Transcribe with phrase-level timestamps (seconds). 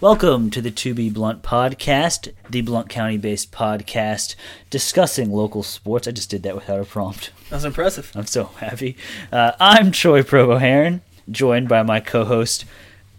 [0.00, 4.34] Welcome to the To Be Blunt podcast, the Blount County based podcast
[4.68, 6.06] discussing local sports.
[6.06, 7.30] I just did that without a prompt.
[7.48, 8.12] That's impressive.
[8.14, 8.96] I'm so happy.
[9.32, 12.66] Uh, I'm Troy Provost-Heron, joined by my co host,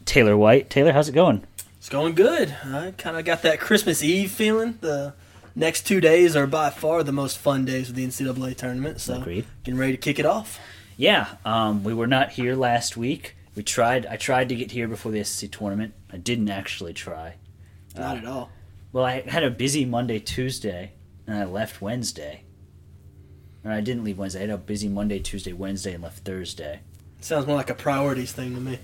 [0.06, 0.70] Taylor White.
[0.70, 1.44] Taylor, how's it going?
[1.80, 2.56] It's going good.
[2.64, 4.78] I kind of got that Christmas Eve feeling.
[4.82, 5.16] The
[5.56, 9.02] next two days are by far the most fun days of the NCAA tournament.
[9.02, 9.46] So Agreed.
[9.64, 10.60] getting ready to kick it off.
[10.96, 13.36] Yeah, um, we were not here last week.
[13.58, 14.06] We tried.
[14.06, 15.96] I tried to get here before the SEC tournament.
[16.14, 17.38] I didn't actually try.
[17.96, 18.52] Not at all.
[18.94, 20.92] Well, I had a busy Monday, Tuesday,
[21.26, 22.44] and I left Wednesday.
[23.66, 24.42] Or I didn't leave Wednesday.
[24.42, 26.82] I had a busy Monday, Tuesday, Wednesday, and left Thursday.
[27.20, 28.78] Sounds more like a priorities thing to me.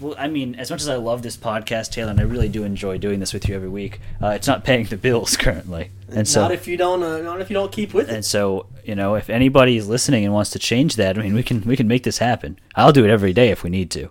[0.00, 2.64] Well, I mean, as much as I love this podcast, Taylor, and I really do
[2.64, 6.26] enjoy doing this with you every week, uh, it's not paying the bills currently, and
[6.26, 7.02] so not if you don't.
[7.02, 8.14] Uh, not if you don't keep with it.
[8.14, 11.34] and so you know, if anybody is listening and wants to change that, I mean,
[11.34, 12.58] we can we can make this happen.
[12.74, 14.08] I'll do it every day if we need to.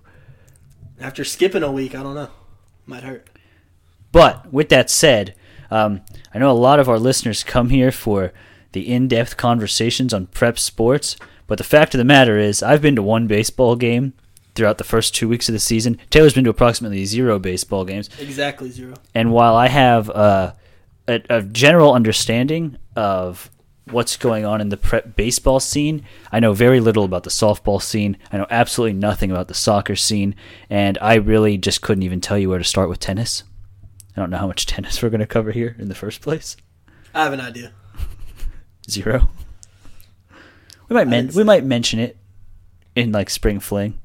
[0.99, 2.29] After skipping a week, I don't know.
[2.85, 3.27] Might hurt.
[4.11, 5.33] But with that said,
[5.71, 8.31] um, I know a lot of our listeners come here for
[8.73, 11.17] the in-depth conversations on prep sports.
[11.47, 14.13] But the fact of the matter is, I've been to one baseball game
[14.53, 15.97] throughout the first two weeks of the season.
[16.11, 18.11] Taylor's been to approximately zero baseball games.
[18.19, 18.93] Exactly zero.
[19.15, 20.53] And while I have uh,
[21.07, 23.49] a, a general understanding of
[23.91, 27.81] what's going on in the prep baseball scene, I know very little about the softball
[27.81, 28.17] scene.
[28.31, 30.35] I know absolutely nothing about the soccer scene,
[30.69, 33.43] and I really just couldn't even tell you where to start with tennis.
[34.15, 36.57] I don't know how much tennis we're going to cover here in the first place.
[37.13, 37.73] I have an idea.
[38.89, 39.29] Zero.
[40.89, 42.17] We might men- we might mention it
[42.95, 43.99] in like spring fling.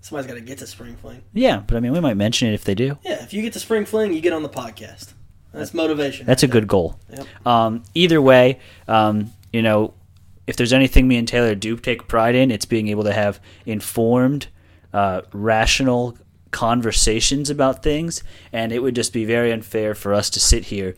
[0.00, 1.22] Somebody's got to get to spring fling.
[1.32, 2.98] Yeah, but I mean we might mention it if they do.
[3.04, 5.12] Yeah, if you get to spring fling, you get on the podcast.
[5.52, 6.26] That's motivation.
[6.26, 6.98] That's a good goal.
[7.10, 7.46] Yep.
[7.46, 8.58] Um, either way,
[8.88, 9.94] um, you know,
[10.46, 13.40] if there's anything me and Taylor do take pride in, it's being able to have
[13.66, 14.48] informed,
[14.92, 16.16] uh, rational
[16.50, 18.22] conversations about things.
[18.52, 20.96] And it would just be very unfair for us to sit here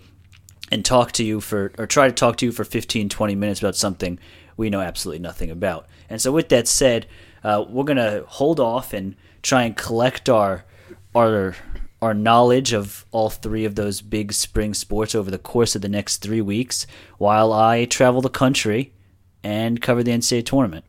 [0.70, 3.60] and talk to you for, or try to talk to you for 15, 20 minutes
[3.60, 4.18] about something
[4.56, 5.86] we know absolutely nothing about.
[6.08, 7.06] And so, with that said,
[7.42, 10.64] uh, we're going to hold off and try and collect our,
[11.14, 11.56] our,
[12.04, 15.88] our knowledge of all three of those big spring sports over the course of the
[15.88, 18.92] next three weeks while I travel the country
[19.42, 20.84] and cover the NCAA tournament.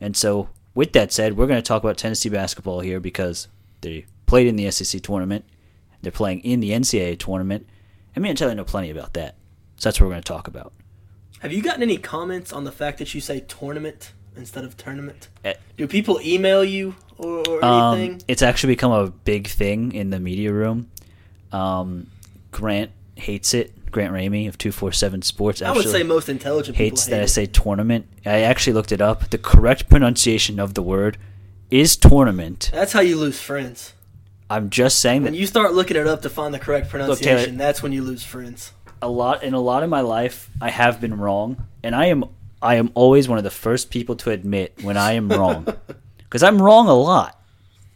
[0.00, 3.48] And so, with that said, we're going to talk about Tennessee basketball here because
[3.80, 5.44] they played in the SEC tournament,
[6.02, 7.66] they're playing in the NCAA tournament,
[8.14, 9.34] and me and Taylor know plenty about that.
[9.76, 10.72] So that's what we're going to talk about.
[11.40, 15.28] Have you gotten any comments on the fact that you say tournament instead of tournament?
[15.44, 15.54] Eh.
[15.76, 18.22] Do people email you or, or Um, anything?
[18.28, 20.88] it's actually become a big thing in the media room.
[21.52, 22.06] Um,
[22.50, 23.72] Grant hates it.
[23.90, 27.26] Grant Ramey of 247 Sports I would say most intelligent hates people hate that I
[27.26, 28.06] say tournament.
[28.24, 29.30] I actually looked it up.
[29.30, 31.18] The correct pronunciation of the word
[31.72, 32.70] is tournament.
[32.72, 33.94] That's how you lose friends.
[34.48, 36.88] I'm just saying When that When you start looking it up to find the correct
[36.90, 38.72] Taylor- pronunciation, that's when you lose friends.
[39.02, 42.24] a lot in a lot of my life I have been wrong, and I am
[42.62, 45.66] I am always one of the first people to admit when I am wrong,
[46.18, 47.40] because I'm wrong a lot,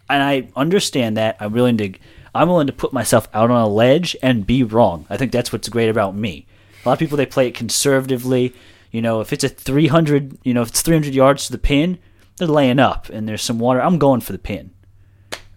[0.09, 1.37] and I understand that.
[1.41, 1.95] I'm willing to
[2.35, 5.07] I'm willing to put myself out on a ledge and be wrong.
[5.09, 6.47] I think that's what's great about me.
[6.85, 8.55] A lot of people they play it conservatively.
[8.91, 11.99] You know, if it's a 300, you know, if it's 300 yards to the pin,
[12.37, 13.81] they're laying up and there's some water.
[13.81, 14.73] I'm going for the pin.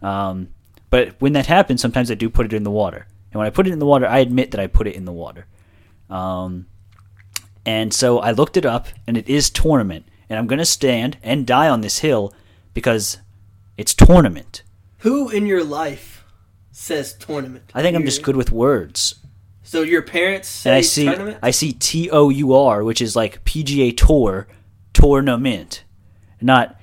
[0.02, 0.50] Um,
[0.90, 3.08] but when that happens, sometimes I do put it in the water.
[3.32, 5.06] And when I put it in the water, I admit that I put it in
[5.06, 5.48] the water.
[6.10, 6.68] Um,
[7.68, 10.06] and so I looked it up, and it is tournament.
[10.30, 12.34] And I'm going to stand and die on this hill
[12.74, 13.18] because
[13.78, 14.64] it's tournament.
[15.00, 16.24] Who in your life
[16.72, 17.70] says tournament?
[17.74, 19.16] I think I'm just good with words.
[19.64, 21.40] So your parents say And I see tournament?
[21.44, 24.48] I see T O U R, which is like PGA Tour
[24.94, 25.84] tournament,
[26.40, 26.80] not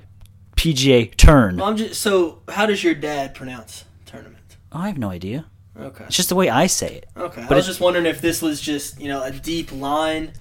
[0.57, 1.57] PGA turn.
[1.57, 2.43] Well, I'm just so.
[2.49, 4.59] How does your dad pronounce tournament?
[4.71, 5.47] Oh, I have no idea.
[5.81, 6.05] Okay.
[6.05, 7.09] It's just the way I say it.
[7.17, 7.43] Okay.
[7.49, 10.33] but I was just wondering if this was just you know a deep line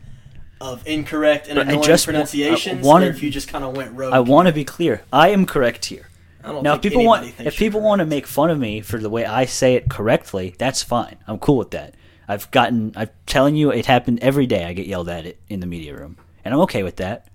[0.62, 4.14] of incorrect and annoying just pronunciations, wanted- or if you just kind of went rogue.
[4.14, 5.02] I want to be clear.
[5.12, 6.10] I am correct here.
[6.44, 8.98] I don't Now, if people want if people want to make fun of me for
[8.98, 11.18] the way I say it correctly, that's fine.
[11.28, 11.96] I'm cool with that.
[12.28, 12.94] I've gotten.
[12.96, 14.66] I'm telling you, it happened every day.
[14.66, 17.28] I get yelled at it in the media room, and I'm okay with that.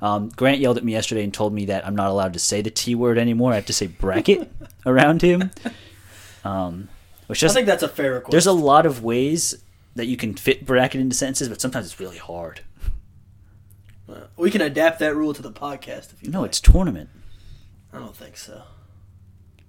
[0.00, 2.60] Um, Grant yelled at me yesterday and told me that I'm not allowed to say
[2.62, 3.52] the T word anymore.
[3.52, 4.50] I have to say bracket
[4.86, 5.50] around him.
[6.44, 6.88] Um,
[7.28, 8.32] which I think that's a fair request.
[8.32, 9.62] there's a lot of ways
[9.94, 12.60] that you can fit bracket into sentences, but sometimes it's really hard.
[14.36, 16.30] we can adapt that rule to the podcast if you.
[16.30, 16.50] No, like.
[16.50, 17.10] it's tournament.
[17.92, 18.62] I don't think so.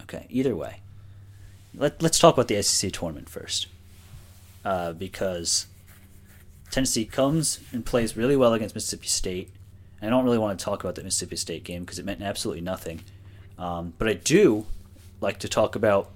[0.04, 0.80] Okay, either way.
[1.76, 3.68] Let, let's talk about the SEC tournament first.
[4.64, 5.68] Uh, because
[6.72, 9.52] Tennessee comes and plays really well against Mississippi State.
[10.02, 12.62] I don't really want to talk about the Mississippi State game because it meant absolutely
[12.62, 13.02] nothing.
[13.58, 14.66] Um, but I do
[15.22, 16.12] like to talk about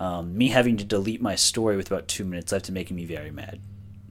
[0.00, 3.04] um, me having to delete my story with about two minutes left and making me
[3.04, 3.60] very mad.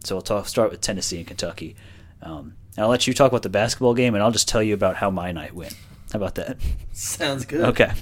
[0.03, 1.75] So I'll talk, start with Tennessee and Kentucky.
[2.21, 4.73] Um, and I'll let you talk about the basketball game, and I'll just tell you
[4.73, 5.75] about how my night went.
[6.13, 6.57] How about that?
[6.93, 7.61] Sounds good.
[7.61, 7.91] Okay.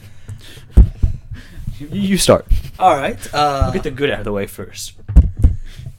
[1.78, 2.46] You- start.
[2.80, 3.18] All right.
[3.34, 4.94] Uh, We'll get the good out of the way first.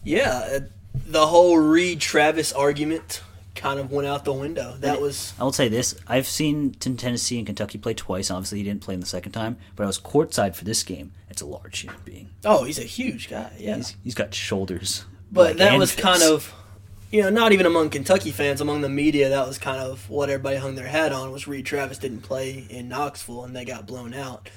[0.02, 0.60] yeah, uh,
[1.06, 3.20] the whole Reid Travis argument
[3.56, 4.76] kind of went out the window.
[4.80, 8.30] That was I will say this: I've seen Tennessee and Kentucky play twice.
[8.30, 11.12] Obviously, he didn't play in the second time, but I was courtside for this game.
[11.30, 12.30] It's a large human being.
[12.44, 13.50] oh, he's a huge guy.
[13.58, 15.04] Yeah, He's, he's got shoulders.
[15.32, 16.20] but like that was anvils.
[16.20, 16.54] kind of
[17.10, 19.28] you know not even among Kentucky fans, among the media.
[19.30, 22.66] That was kind of what everybody hung their hat on was Reid Travis didn't play
[22.70, 24.48] in Knoxville and they got blown out.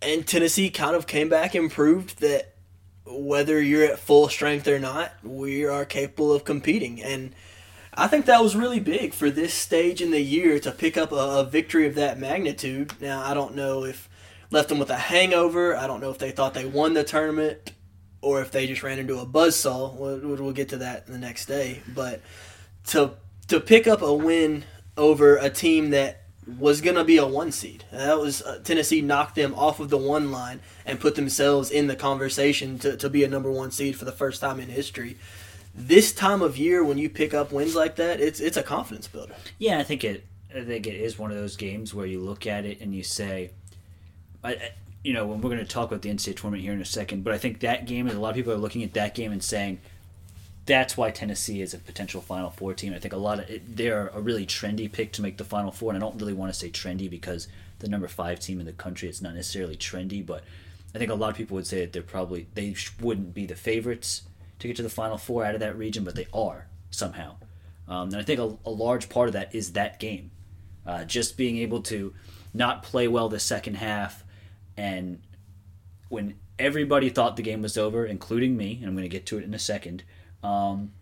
[0.00, 2.54] And Tennessee kind of came back and proved that
[3.04, 7.02] whether you're at full strength or not, we are capable of competing.
[7.02, 7.32] And
[7.98, 11.10] I think that was really big for this stage in the year to pick up
[11.10, 12.92] a, a victory of that magnitude.
[13.00, 14.08] Now, I don't know if
[14.52, 15.76] left them with a hangover.
[15.76, 17.72] I don't know if they thought they won the tournament
[18.22, 19.96] or if they just ran into a buzzsaw.
[19.96, 21.82] We'll, we'll get to that the next day.
[21.92, 22.22] But
[22.88, 23.14] to
[23.48, 24.64] to pick up a win
[24.96, 26.22] over a team that
[26.58, 27.84] was going to be a one seed.
[27.90, 31.88] That was uh, Tennessee knocked them off of the one line and put themselves in
[31.88, 35.16] the conversation to, to be a number one seed for the first time in history.
[35.80, 39.06] This time of year, when you pick up wins like that, it's it's a confidence
[39.06, 39.36] builder.
[39.58, 40.24] Yeah, I think it.
[40.52, 43.04] I think it is one of those games where you look at it and you
[43.04, 43.50] say,
[44.42, 44.72] I,
[45.04, 47.22] you know, when we're going to talk about the NCAA tournament here in a second,
[47.22, 49.30] but I think that game is a lot of people are looking at that game
[49.30, 49.78] and saying
[50.66, 52.92] that's why Tennessee is a potential Final Four team.
[52.92, 55.70] I think a lot of it, they're a really trendy pick to make the Final
[55.70, 57.46] Four, and I don't really want to say trendy because
[57.78, 60.42] the number five team in the country it's not necessarily trendy, but
[60.92, 63.54] I think a lot of people would say that they're probably they wouldn't be the
[63.54, 64.22] favorites
[64.58, 67.36] to get to the Final Four out of that region, but they are somehow.
[67.86, 70.30] Um, and I think a, a large part of that is that game,
[70.86, 72.14] uh, just being able to
[72.52, 74.24] not play well the second half,
[74.76, 75.20] and
[76.08, 79.38] when everybody thought the game was over, including me, and I'm going to get to
[79.38, 80.02] it in a second,
[80.42, 80.92] um,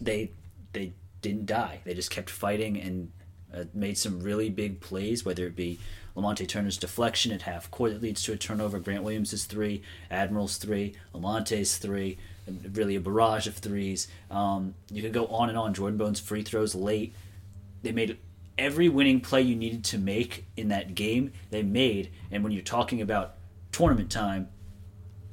[0.00, 0.32] they
[0.72, 0.92] they
[1.22, 1.80] didn't die.
[1.84, 3.12] They just kept fighting and
[3.54, 5.78] uh, made some really big plays, whether it be
[6.16, 10.56] Lamonte Turner's deflection at half court that leads to a turnover, Grant Williams' three, Admiral's
[10.56, 12.18] three, Lamonte's three,
[12.72, 14.08] really a barrage of threes.
[14.30, 15.74] Um, you could go on and on.
[15.74, 17.14] Jordan Bone's free throws late.
[17.82, 18.18] They made
[18.58, 21.32] every winning play you needed to make in that game.
[21.50, 23.34] They made, and when you're talking about
[23.72, 24.48] tournament time,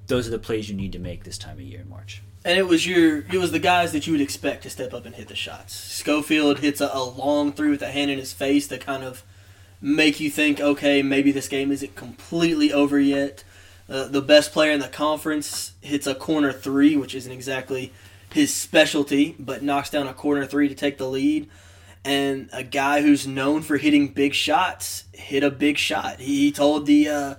[0.07, 2.21] those are the plays you need to make this time of year in March.
[2.45, 5.05] And it was your it was the guys that you would expect to step up
[5.05, 5.75] and hit the shots.
[5.75, 9.23] Schofield hits a, a long three with a hand in his face to kind of
[9.81, 13.43] make you think, okay, maybe this game isn't completely over yet.
[13.89, 17.93] Uh, the best player in the conference hits a corner three, which isn't exactly
[18.33, 21.49] his specialty, but knocks down a corner three to take the lead.
[22.03, 26.19] And a guy who's known for hitting big shots hit a big shot.
[26.19, 27.35] He, he told the uh,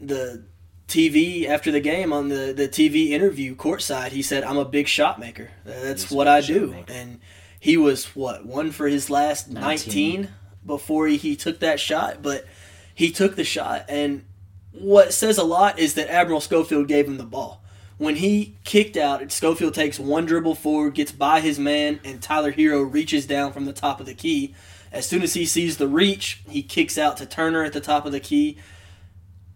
[0.00, 0.44] the
[0.88, 4.88] TV after the game on the, the TV interview courtside, he said, "I'm a big
[4.88, 5.50] shot maker.
[5.64, 6.92] That's He's what I do." maker.
[6.92, 7.20] And
[7.60, 10.28] he was what one for his last 19, 19.
[10.66, 12.46] Before he, took that shot, but
[12.94, 13.84] he took the shot.
[13.88, 14.24] And
[14.72, 17.62] what says a lot is that Admiral Schofield gave him the ball.
[17.96, 22.52] When he kicked out, Schofield takes one dribble forward, gets by his man, and Tyler
[22.52, 24.54] Herro reaches down from the top of the key.
[24.90, 28.06] As soon as he sees the reach, he kicks out to Turner at the top
[28.06, 28.58] of the key.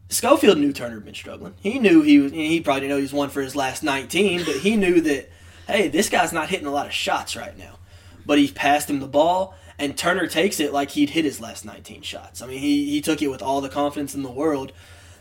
[0.09, 1.55] Schofield knew Turner had been struggling.
[1.61, 2.33] He knew he was.
[2.33, 5.31] He probably didn't know he was one for his last 19, but he knew that,
[5.67, 7.79] hey, this guy's not hitting a lot of shots right now.
[8.25, 11.65] But he passed him the ball, and Turner takes it like he'd hit his last
[11.65, 12.43] 19 shots.
[12.43, 14.73] I mean, he, he took it with all the confidence in the world,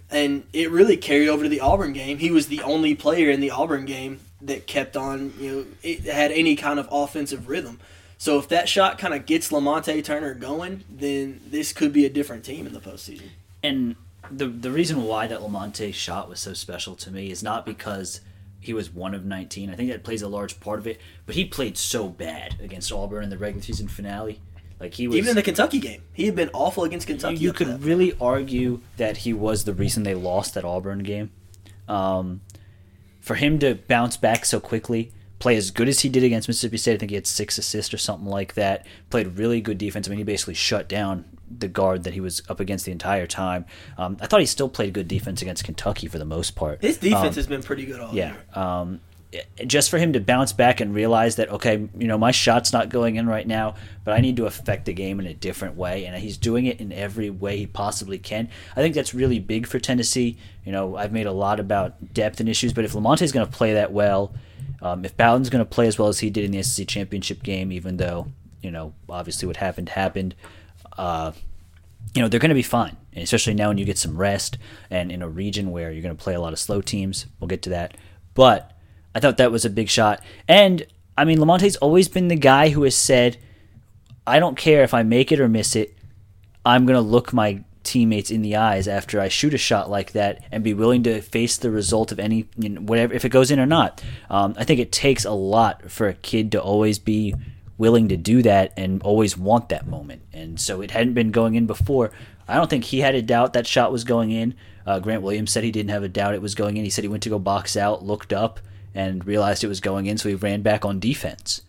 [0.09, 2.17] and it really carried over to the Auburn game.
[2.17, 6.01] He was the only player in the Auburn game that kept on, you know, it
[6.05, 7.79] had any kind of offensive rhythm.
[8.17, 12.09] So if that shot kind of gets Lamonte Turner going, then this could be a
[12.09, 13.29] different team in the postseason.
[13.63, 13.95] and
[14.31, 18.21] the the reason why that Lamonte shot was so special to me is not because
[18.59, 19.69] he was one of 19.
[19.69, 22.91] I think that plays a large part of it, but he played so bad against
[22.91, 24.41] Auburn in the regular season finale.
[24.79, 27.37] Like he was Even in the Kentucky game, he had been awful against Kentucky.
[27.37, 31.31] you could really argue that he was the reason they lost that Auburn game.
[31.87, 32.41] Um,
[33.19, 36.77] for him to bounce back so quickly, play as good as he did against Mississippi
[36.77, 38.85] State, I think he had six assists or something like that.
[39.09, 40.07] Played really good defense.
[40.07, 43.25] I mean, he basically shut down the guard that he was up against the entire
[43.25, 43.65] time.
[43.97, 46.81] Um, I thought he still played good defense against Kentucky for the most part.
[46.81, 48.33] His defense Um, has been pretty good all yeah.
[48.33, 48.61] year.
[48.63, 48.99] Um,
[49.65, 52.89] just for him to bounce back and realize that okay, you know, my shot's not
[52.89, 56.05] going in right now, but I need to affect the game in a different way,
[56.05, 58.49] and he's doing it in every way he possibly can.
[58.75, 60.37] I think that's really big for Tennessee.
[60.63, 63.51] You know, I've made a lot about depth and issues, but if Lamonte's going to
[63.51, 64.33] play that well,
[64.81, 67.43] um, if Bowden's going to play as well as he did in the SEC championship
[67.43, 68.27] game, even though
[68.61, 70.35] you know obviously what happened happened.
[70.97, 71.31] Uh,
[72.13, 74.57] you know they're going to be fine, and especially now when you get some rest
[74.89, 77.25] and in a region where you're going to play a lot of slow teams.
[77.39, 77.97] We'll get to that,
[78.33, 78.76] but
[79.17, 80.21] I thought that was a big shot.
[80.47, 80.85] And
[81.17, 83.37] I mean, Lamonte's always been the guy who has said,
[84.27, 85.97] "I don't care if I make it or miss it.
[86.63, 90.43] I'm to look my teammates in the eyes after I shoot a shot like that
[90.51, 93.49] and be willing to face the result of any you know, whatever if it goes
[93.49, 96.99] in or not." Um, I think it takes a lot for a kid to always
[96.99, 97.33] be
[97.79, 100.21] willing to do that and always want that moment.
[100.31, 102.11] And so it hadn't been going in before.
[102.47, 104.53] I don't think he had a doubt that shot was going in.
[104.85, 106.83] Uh, Grant Williams said he didn't have a doubt it was going in.
[106.83, 108.59] He said he went to go box out, looked up,
[108.97, 111.61] and realized it was going in, so he ran back on defense,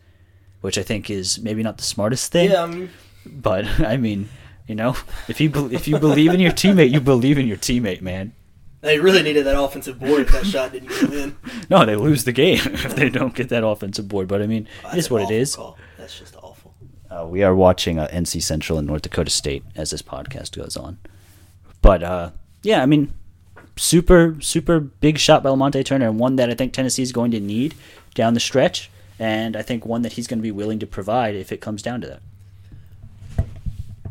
[0.63, 2.51] which I think is maybe not the smartest thing.
[2.51, 2.91] Yeah, I mean,
[3.27, 4.29] But I mean,
[4.67, 4.97] you know,
[5.29, 8.33] if you be- if you believe in your teammate, you believe in your teammate, man.
[8.81, 11.37] they really needed that offensive board if that shot didn't go in.
[11.71, 14.27] No, they lose the game if they don't get that offensive board.
[14.29, 15.57] But I mean, it That's is what it is.
[15.57, 15.77] call.
[15.99, 16.73] That's just awful.
[17.11, 20.77] Uh, we are watching uh, NC Central and North Dakota State as this podcast goes
[20.77, 20.97] on.
[21.83, 22.31] But uh,
[22.63, 23.13] yeah, I mean,
[23.79, 27.31] super super big shot by Lamonte Turner, and one that I think Tennessee is going
[27.31, 27.75] to need
[28.15, 31.35] down the stretch, and I think one that he's going to be willing to provide
[31.35, 32.23] if it comes down to that.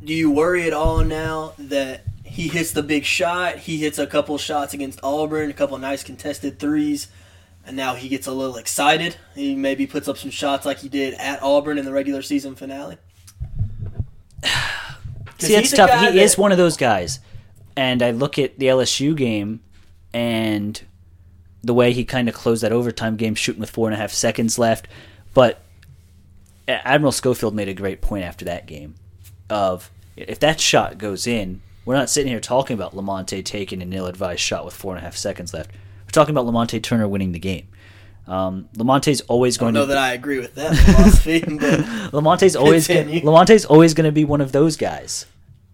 [0.04, 3.58] Do you worry at all now that he hits the big shot?
[3.58, 7.10] He hits a couple shots against Auburn, a couple nice contested threes,
[7.66, 9.18] and now he gets a little excited.
[9.36, 12.56] He maybe puts up some shots like he did at Auburn in the regular season
[12.56, 12.98] finale.
[15.40, 16.14] See, that's tough.
[16.14, 17.20] He is one of those guys,
[17.78, 19.62] and I look at the LSU game
[20.14, 20.82] and
[21.64, 24.12] the way he kind of closed that overtime game, shooting with four and a half
[24.12, 24.88] seconds left.
[25.34, 25.62] But
[26.68, 28.96] Admiral Schofield made a great point after that game
[29.50, 33.94] of if that shot goes in, we're not sitting here talking about Lamonte taking an
[33.94, 35.72] ill-advised shot with four and a half seconds left.
[36.06, 37.68] We're talking about Lamonte Turner winning the game.
[38.28, 41.80] Um, Lamonte's always I don't know to that I agree with that philosophy, but
[42.12, 45.28] Lamonte's always gonna, Lamonte's always going to be one of those guys.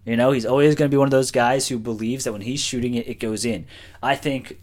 [0.04, 2.42] You know, he's always going to be one of those guys who believes that when
[2.42, 3.66] he's shooting it, it goes in.
[4.02, 4.60] I think,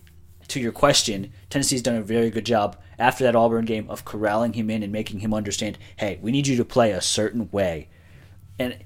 [0.49, 4.53] to your question, Tennessee's done a very good job after that Auburn game of corralling
[4.53, 7.89] him in and making him understand, hey, we need you to play a certain way.
[8.59, 8.77] And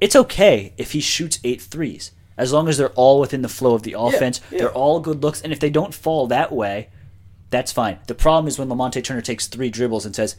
[0.00, 3.74] it's okay if he shoots eight threes, as long as they're all within the flow
[3.74, 4.40] of the offense.
[4.50, 4.58] yeah.
[4.58, 6.88] They're all good looks, and if they don't fall that way,
[7.50, 8.00] that's fine.
[8.08, 10.34] The problem is when Lamonte Turner takes three dribbles and says,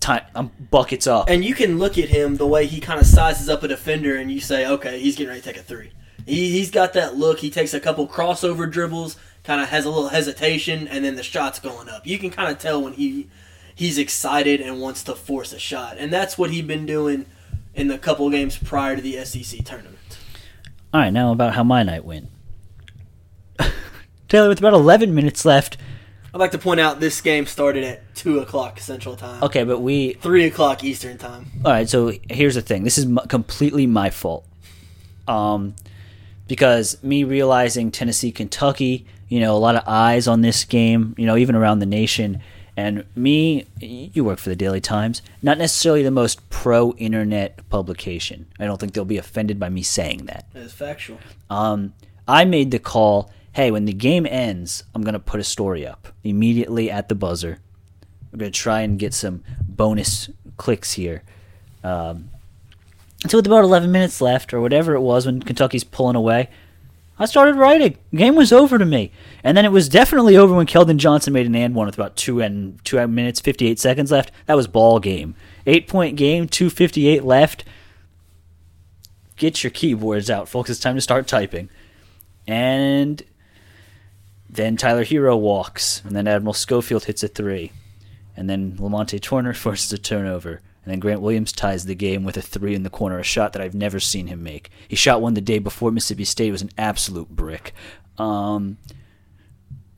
[0.00, 3.00] "Time, I'm um, buckets up." and you can look at him the way he kind
[3.00, 5.62] of sizes up a defender, and you say, okay, he's getting ready to take a
[5.62, 5.92] three.
[6.26, 7.38] He, he's got that look.
[7.40, 11.22] He takes a couple crossover dribbles, kind of has a little hesitation, and then the
[11.22, 12.06] shot's going up.
[12.06, 13.28] You can kind of tell when he
[13.74, 17.26] he's excited and wants to force a shot, and that's what he'd been doing
[17.74, 19.96] in the couple games prior to the SEC tournament.
[20.92, 22.28] All right, now about how my night went.
[24.28, 25.76] Taylor, with about 11 minutes left.
[26.34, 29.80] I'd like to point out this game started at two o'clock Central Time, Okay, but
[29.80, 30.12] we.
[30.14, 31.46] three o'clock Eastern Time.
[31.64, 32.84] All right, so here's the thing.
[32.84, 34.44] This is m- completely my fault.
[35.26, 35.74] Um,
[36.46, 41.26] because me realizing Tennessee, Kentucky, you know, a lot of eyes on this game, you
[41.26, 42.40] know, even around the nation.
[42.76, 48.46] And me, you work for the Daily Times, not necessarily the most pro internet publication.
[48.58, 50.46] I don't think they'll be offended by me saying that.
[50.54, 51.18] It's factual.
[51.50, 51.92] um,
[52.28, 53.30] I made the call.
[53.58, 57.58] Hey, when the game ends, I'm gonna put a story up immediately at the buzzer.
[58.32, 61.24] I'm gonna try and get some bonus clicks here.
[61.82, 62.30] Um,
[63.26, 66.50] so with about 11 minutes left, or whatever it was, when Kentucky's pulling away,
[67.18, 67.98] I started writing.
[68.12, 69.10] The Game was over to me,
[69.42, 72.14] and then it was definitely over when Keldon Johnson made an and one with about
[72.14, 74.30] two and two minutes 58 seconds left.
[74.46, 75.34] That was ball game.
[75.66, 77.64] Eight point game, 258 left.
[79.34, 80.70] Get your keyboards out, folks.
[80.70, 81.70] It's time to start typing.
[82.46, 83.24] And
[84.50, 87.72] then Tyler Herro walks, and then Admiral Schofield hits a three,
[88.36, 92.36] and then Lamonte Turner forces a turnover, and then Grant Williams ties the game with
[92.36, 94.70] a three in the corner, a shot that I've never seen him make.
[94.86, 96.50] He shot one the day before Mississippi State.
[96.50, 97.74] Was an absolute brick.
[98.16, 98.78] Um,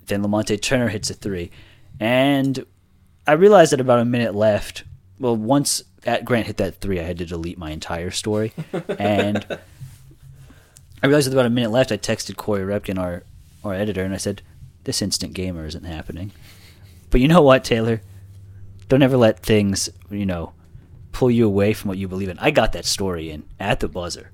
[0.06, 1.50] then Lamonte Turner hits a three,
[2.00, 2.64] and
[3.26, 4.84] I realized that about a minute left.
[5.20, 8.52] Well, once at Grant hit that three, I had to delete my entire story,
[8.98, 9.46] and
[11.02, 13.22] I realized with about a minute left, I texted Corey Repkin, our
[13.64, 14.42] our editor, and I said,
[14.84, 16.32] "This instant gamer isn't happening."
[17.10, 18.02] But you know what, Taylor?
[18.88, 20.52] Don't ever let things, you know,
[21.12, 22.38] pull you away from what you believe in.
[22.38, 24.30] I got that story in at the buzzer.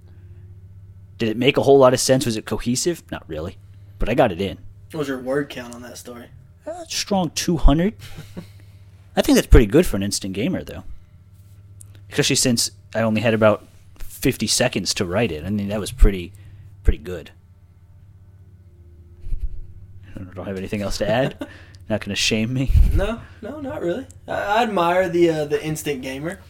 [1.18, 2.26] Did it make a whole lot of sense?
[2.26, 3.02] Was it cohesive?
[3.10, 3.56] Not really,
[3.98, 4.58] but I got it in.
[4.92, 6.26] What was your word count on that story?
[6.66, 7.94] Uh, strong 200.
[9.16, 10.84] I think that's pretty good for an instant gamer, though.
[12.10, 13.66] Especially since I only had about
[13.98, 15.44] 50 seconds to write it.
[15.44, 16.32] I mean, that was pretty,
[16.84, 17.30] pretty good.
[20.16, 21.36] I don't have anything else to add.
[21.88, 22.72] Not going to shame me.
[22.92, 24.06] No, no, not really.
[24.26, 26.40] I, I admire the uh, the instant gamer.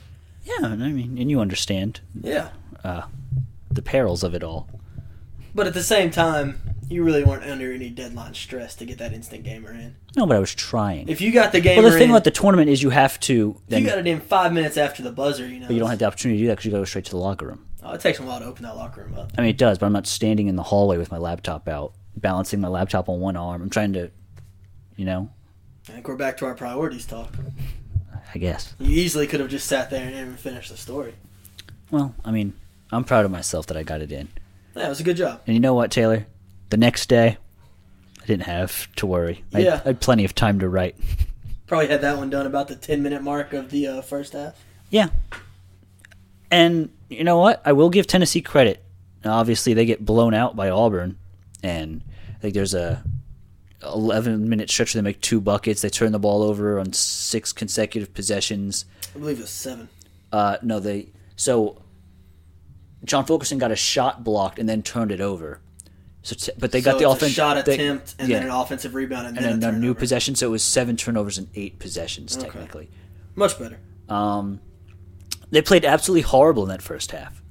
[0.45, 2.01] Yeah, and I mean, and you understand.
[2.19, 2.53] Yeah.
[2.83, 3.03] Uh,
[3.71, 4.67] the perils of it all.
[5.55, 6.59] But at the same time,
[6.89, 9.97] you really weren't under any deadline stress to get that instant gamer in.
[10.17, 11.09] No, but I was trying.
[11.09, 13.21] If you got the gamer well, the thing in, about the tournament is you have
[13.21, 13.61] to.
[13.69, 15.91] Then, you got it in five minutes after the buzzer, you know, but you don't
[15.91, 17.67] have the opportunity to do that because you go straight to the locker room.
[17.83, 19.33] oh, it takes a while to open that locker room up.
[19.37, 21.93] I mean, it does, but I'm not standing in the hallway with my laptop out,
[22.17, 23.63] balancing my laptop on one arm.
[23.63, 24.11] I'm trying to,
[24.97, 25.31] you know,
[25.89, 27.33] I think we're back to our priorities talk.
[28.35, 28.75] I guess.
[28.79, 31.15] You easily could have just sat there and even finished the story.
[31.91, 32.55] Well, I mean,
[32.91, 34.29] I'm proud of myself that I got it in.
[34.75, 35.43] Yeah, it was a good job.
[35.47, 36.27] And you know what, Taylor?
[36.71, 37.39] The next day,
[38.21, 39.45] I didn't have to worry.
[39.55, 39.81] I, Yeah.
[39.85, 40.97] I had plenty of time to write.
[41.67, 44.55] Probably had that one done about the 10 minute mark of the uh, first half.
[44.91, 45.09] Yeah.
[46.51, 47.63] And you know what?
[47.65, 48.83] I will give Tennessee credit.
[49.25, 51.17] Now, obviously, they get blown out by Auburn,
[51.63, 52.06] and I
[52.47, 53.03] think there's a
[53.83, 55.83] 11 minute stretch where they make two buckets.
[55.83, 58.85] They turn the ball over on six consecutive possessions.
[59.15, 59.89] I believe it was seven.
[60.31, 61.83] Uh, no, they so
[63.05, 65.61] John Fulkerson got a shot blocked and then turned it over.
[66.23, 68.39] So, t- but they got the it's offense shot they- attempt and yeah.
[68.39, 70.35] then an offensive rebound and, and then, then a a new possession.
[70.37, 72.91] So it was seven turnovers and eight possessions technically.
[73.35, 73.79] Much better.
[74.09, 74.61] Um,
[75.51, 77.43] they played absolutely horrible in that first half.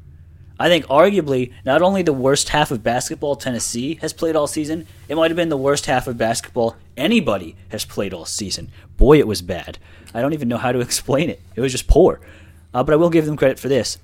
[0.60, 4.88] I think arguably not only the worst half of basketball Tennessee has played all season,
[5.10, 8.72] it might have been the worst half of basketball anybody has played all season.
[8.98, 9.78] Boy, it was bad.
[10.14, 11.42] I don't even know how to explain it.
[11.56, 12.22] It was just poor.
[12.74, 13.98] Uh, but I will give them credit for this.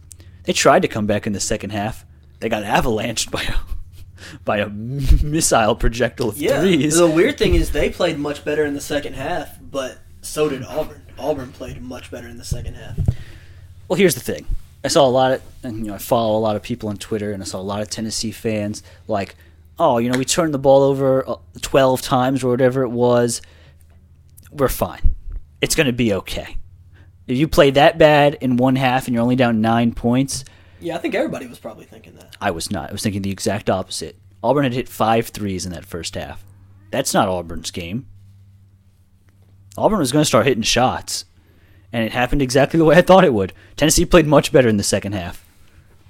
[0.44, 2.06] They tried to come back in the second half.
[2.40, 3.56] They got avalanched by a
[4.46, 4.70] by a
[5.24, 6.60] missile projectile of Yeah.
[6.62, 6.96] threes.
[6.98, 10.64] The weird thing is they played much better in the second half, but so did
[10.64, 11.02] Auburn.
[11.18, 12.98] Auburn played much better in the second half.
[13.88, 14.46] Well, here's the thing.
[14.84, 16.98] I saw a lot of, and you know, I follow a lot of people on
[16.98, 19.36] Twitter, and I saw a lot of Tennessee fans like,
[19.78, 23.42] oh, you know, we turned the ball over uh, 12 times or whatever it was.
[24.52, 25.16] We're fine.
[25.62, 26.58] It's going to be okay.
[27.28, 30.44] If you play that bad in one half and you're only down nine points,
[30.80, 32.36] Yeah, I think everybody was probably thinking that.
[32.42, 32.90] I was not.
[32.90, 34.18] I was thinking the exact opposite.
[34.44, 36.44] Auburn had hit five threes in that first half.
[36.90, 38.08] That's not Auburn's game.
[39.78, 41.26] Auburn was going to start hitting shots,
[41.94, 43.54] and it happened exactly the way I thought it would.
[43.76, 45.46] Tennessee played much better in the second half.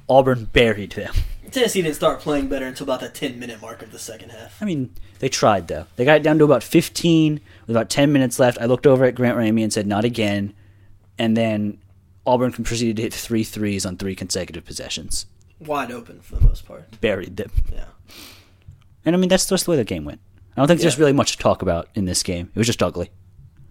[0.10, 1.13] Auburn buried them.
[1.52, 4.62] Tennessee didn't start playing better until about the 10 minute mark of the second half.
[4.62, 5.86] I mean, they tried though.
[5.96, 8.58] They got it down to about 15 with about 10 minutes left.
[8.62, 10.54] I looked over at Grant Ramey and said, "Not again."
[11.17, 11.78] And then
[12.26, 15.26] Auburn proceeded to hit three threes on three consecutive possessions.
[15.60, 17.00] Wide open for the most part.
[17.02, 17.52] Buried them.
[17.72, 17.86] Yeah.
[19.06, 20.22] And I mean, that's just the way the game went.
[20.56, 22.50] I don't think there's really much to talk about in this game.
[22.54, 23.10] It was just ugly.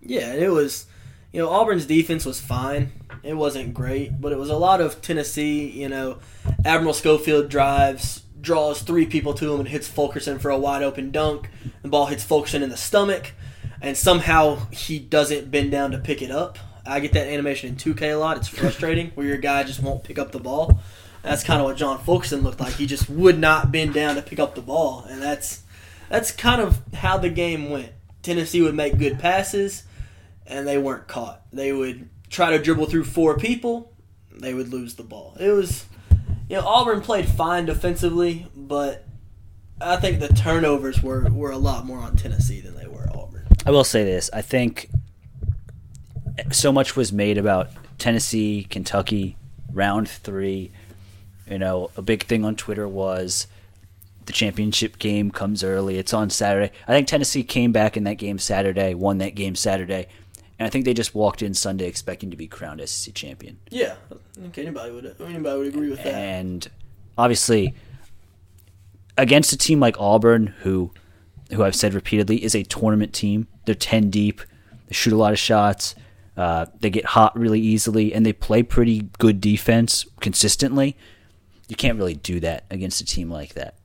[0.03, 0.87] Yeah, it was.
[1.33, 2.93] You know, Auburn's defense was fine.
[3.23, 5.69] It wasn't great, but it was a lot of Tennessee.
[5.69, 6.19] You know,
[6.65, 11.11] Admiral Schofield drives, draws three people to him, and hits Fulkerson for a wide open
[11.11, 11.49] dunk.
[11.83, 13.33] The ball hits Fulkerson in the stomach,
[13.81, 16.59] and somehow he doesn't bend down to pick it up.
[16.85, 18.37] I get that animation in 2K a lot.
[18.39, 20.81] It's frustrating where your guy just won't pick up the ball.
[21.23, 22.75] That's kind of what John Fulkerson looked like.
[22.75, 25.63] He just would not bend down to pick up the ball, and that's
[26.09, 27.93] that's kind of how the game went.
[28.23, 29.85] Tennessee would make good passes,
[30.51, 31.43] and they weren't caught.
[31.53, 33.93] They would try to dribble through four people,
[34.33, 35.37] they would lose the ball.
[35.39, 35.87] It was,
[36.49, 39.07] you know, Auburn played fine defensively, but
[39.81, 43.47] I think the turnovers were, were a lot more on Tennessee than they were Auburn.
[43.65, 44.91] I will say this: I think
[46.51, 49.37] so much was made about Tennessee, Kentucky,
[49.73, 50.71] round three.
[51.49, 53.47] You know, a big thing on Twitter was
[54.27, 55.99] the championship game comes early.
[55.99, 56.73] It's on Saturday.
[56.87, 60.07] I think Tennessee came back in that game Saturday, won that game Saturday,
[60.61, 63.57] and I think they just walked in Sunday expecting to be crowned SEC champion.
[63.71, 66.15] Yeah, I think anybody would anybody would agree with that.
[66.15, 66.71] and
[67.17, 67.75] obviously
[69.17, 70.93] against a team like Auburn, who
[71.51, 73.49] who I've said repeatedly is a tournament team.
[73.65, 74.43] They're ten deep.
[74.87, 75.95] They shoot a lot of shots.
[76.37, 80.95] Uh, they get hot really easily, and they play pretty good defense consistently.
[81.69, 83.77] You can't really do that against a team like that.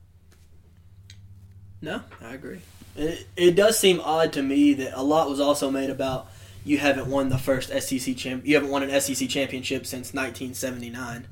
[1.80, 2.60] No, I agree.
[2.96, 6.28] It, it does seem odd to me that a lot was also made about
[6.66, 8.44] you haven't won the first SEC champ.
[8.44, 11.28] You haven't won an SEC championship since 1979.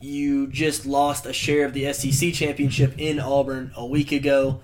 [0.00, 4.60] You just lost a share of the SEC championship in Auburn a week ago.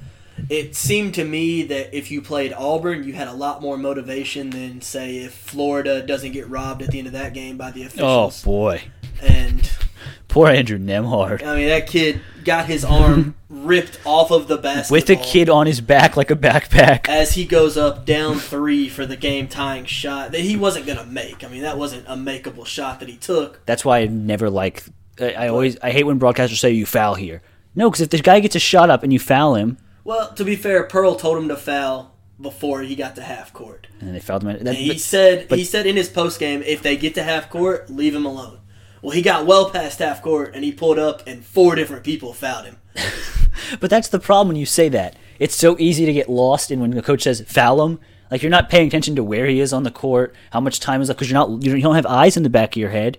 [0.48, 4.50] It seemed to me that if you played Auburn, you had a lot more motivation
[4.50, 7.84] than say if Florida doesn't get robbed at the end of that game by the
[7.84, 8.42] oh, officials.
[8.42, 8.82] Oh boy,
[9.22, 9.70] And
[10.32, 14.96] poor Andrew Nembhard I mean that kid got his arm ripped off of the basketball
[14.96, 17.08] with a kid on his back like a backpack.
[17.08, 20.98] as he goes up down three for the game tying shot that he wasn't going
[20.98, 21.44] to make.
[21.44, 23.64] I mean, that wasn't a makeable shot that he took.
[23.66, 24.82] That's why I never like.
[25.20, 27.42] I, I always I hate when broadcasters say you foul here.
[27.76, 30.44] No, because if the guy gets a shot up and you foul him, Well, to
[30.44, 33.86] be fair, Pearl told him to foul before he got to half court.
[34.00, 34.48] and then they fouled him.
[34.48, 37.14] That, And he but- said but- he said in his post game, if they get
[37.14, 38.58] to half court, leave him alone.
[39.02, 42.32] Well, he got well past half court and he pulled up and four different people
[42.32, 42.78] fouled him.
[43.80, 45.14] But that's the problem when you say that.
[45.38, 48.00] It's so easy to get lost in when the coach says foul him.
[48.30, 51.02] Like you're not paying attention to where he is on the court, how much time
[51.02, 53.18] is left, because you're not you don't have eyes in the back of your head.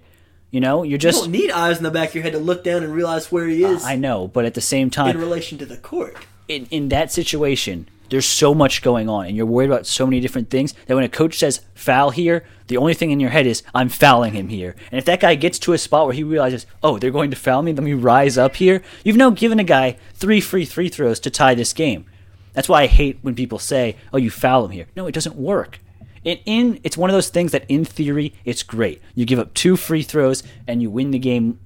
[0.50, 1.22] You know, you're You just.
[1.22, 3.48] don't need eyes in the back of your head to look down and realize where
[3.48, 6.16] he is I know, but at the same time, in relation to the court.
[6.48, 10.20] in, in that situation, there's so much going on, and you're worried about so many
[10.20, 13.48] different things that when a coach says foul here, the only thing in your head
[13.48, 14.76] is I'm fouling him here.
[14.92, 17.36] And if that guy gets to a spot where he realizes, oh, they're going to
[17.36, 18.84] foul me, let me rise up here.
[19.04, 22.06] You've now given a guy three free free throws to tie this game.
[22.54, 24.86] That's why I hate when people say, oh, you foul him here.
[24.96, 25.80] No, it doesn't work.
[26.24, 29.02] In, in it's one of those things that in theory it's great.
[29.16, 31.60] You give up two free throws and you win the game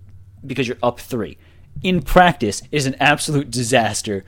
[0.46, 1.38] because you're up three.
[1.84, 4.24] In practice, it is an absolute disaster,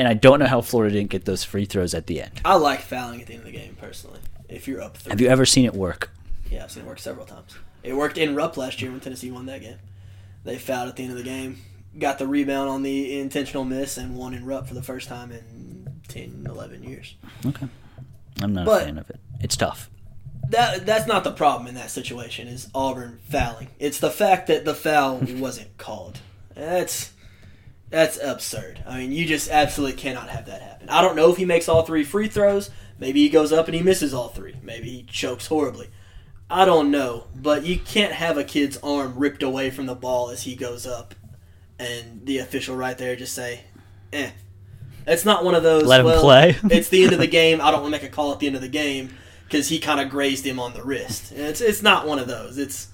[0.00, 2.40] and I don't know how Florida didn't get those free throws at the end.
[2.44, 4.20] I like fouling at the end of the game personally.
[4.48, 6.10] If you're up three, Have you ever seen it work?
[6.50, 7.54] yeah, I've seen it work several times.
[7.82, 9.76] It worked in Rupp last year when Tennessee won that game.
[10.44, 11.58] They fouled at the end of the game,
[11.98, 15.30] got the rebound on the intentional miss, and won in Rupp for the first time
[15.30, 17.14] in 10, 11 years.
[17.46, 17.68] Okay.
[18.42, 19.20] I'm not But- a fan of it.
[19.40, 19.90] It's tough.
[20.48, 22.48] That that's not the problem in that situation.
[22.48, 23.68] Is Auburn fouling?
[23.78, 26.18] It's the fact that the foul wasn't called.
[26.56, 27.12] That's
[27.90, 28.82] that's absurd.
[28.86, 30.88] I mean, you just absolutely cannot have that happen.
[30.88, 32.70] I don't know if he makes all three free throws.
[32.98, 34.56] Maybe he goes up and he misses all three.
[34.62, 35.88] Maybe he chokes horribly.
[36.48, 40.30] I don't know, but you can't have a kid's arm ripped away from the ball
[40.30, 41.14] as he goes up,
[41.78, 43.62] and the official right there just say,
[44.12, 44.30] "Eh."
[45.06, 45.84] It's not one of those.
[45.84, 46.56] Let him well, play.
[46.64, 47.60] it's the end of the game.
[47.60, 49.78] I don't want to make a call at the end of the game because he
[49.78, 51.32] kind of grazed him on the wrist.
[51.32, 52.58] It's it's not one of those.
[52.58, 52.88] It's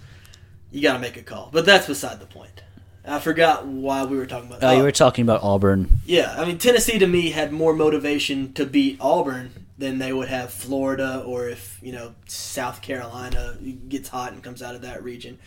[0.71, 2.63] you got to make a call, but that's beside the point.
[3.07, 4.62] I forgot why we were talking about.
[4.62, 6.01] Uh, oh, you were talking about Auburn.
[6.07, 10.29] yeah, I mean Tennessee to me had more motivation to beat Auburn than they would
[10.29, 13.57] have Florida or if you know South Carolina
[13.88, 15.38] gets hot and comes out of that region.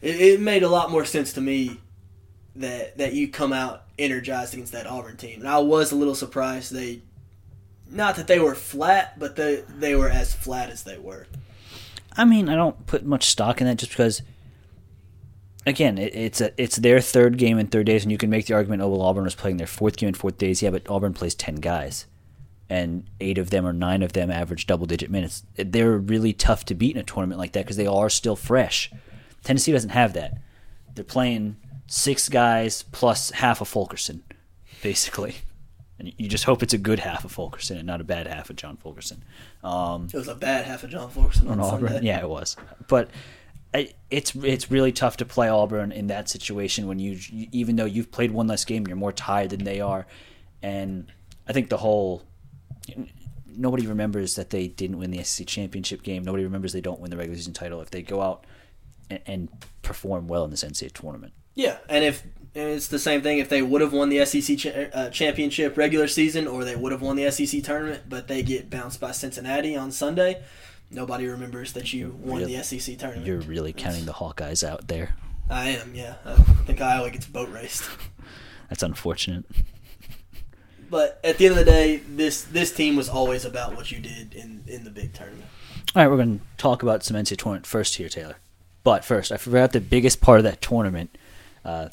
[0.00, 1.80] It, it made a lot more sense to me
[2.56, 6.14] that that you come out energized against that Auburn team, and I was a little
[6.14, 7.02] surprised they.
[7.90, 11.26] Not that they were flat, but they they were as flat as they were.
[12.16, 14.22] I mean, I don't put much stock in that just because.
[15.68, 18.46] Again, it, it's a it's their third game in third days, and you can make
[18.46, 20.62] the argument, oh well, Auburn was playing their fourth game in fourth days.
[20.62, 22.06] Yeah, but Auburn plays ten guys,
[22.70, 25.42] and eight of them or nine of them average double digit minutes.
[25.56, 28.90] They're really tough to beat in a tournament like that because they are still fresh.
[29.44, 30.38] Tennessee doesn't have that.
[30.94, 34.22] They're playing six guys plus half of Fulkerson,
[34.82, 35.36] basically.
[35.98, 38.50] And you just hope it's a good half of Fulkerson and not a bad half
[38.50, 39.24] of John Fulkerson.
[39.64, 41.88] Um, It was a bad half of John Fulkerson on on Auburn.
[41.88, 42.06] Sunday.
[42.06, 42.56] Yeah, it was.
[42.86, 43.10] But
[43.74, 47.18] it's it's really tough to play Auburn in that situation when you
[47.52, 50.06] even though you've played one less game, you're more tired than they are,
[50.62, 51.12] and
[51.46, 52.22] I think the whole
[53.46, 56.22] nobody remembers that they didn't win the SEC championship game.
[56.22, 58.44] Nobody remembers they don't win the regular season title if they go out
[59.10, 59.48] and, and
[59.82, 61.32] perform well in this NCAA tournament.
[61.54, 62.22] Yeah, and if
[62.54, 66.08] it's the same thing if they would have won the SEC cha- uh, championship regular
[66.08, 69.76] season or they would have won the SEC tournament, but they get bounced by Cincinnati
[69.76, 70.42] on Sunday.
[70.90, 72.56] Nobody remembers that you won Really?
[72.56, 73.26] the SEC tournament.
[73.26, 75.14] You're really counting the Hawkeyes out there.
[75.50, 76.14] I am, yeah.
[76.24, 76.34] I
[76.66, 77.88] think Iowa gets boat raced.
[78.70, 79.44] That's unfortunate.
[80.90, 83.98] But at the end of the day, this this team was always about what you
[84.00, 85.44] did in in the big tournament.
[85.94, 88.36] All right, we're going to talk about some NCAA tournament first here, Taylor.
[88.84, 91.16] But first, I forgot the biggest part of that tournament
[91.64, 91.88] uh,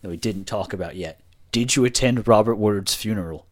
[0.00, 1.20] that we didn't talk about yet.
[1.52, 3.46] Did you attend Robert Woodard's funeral?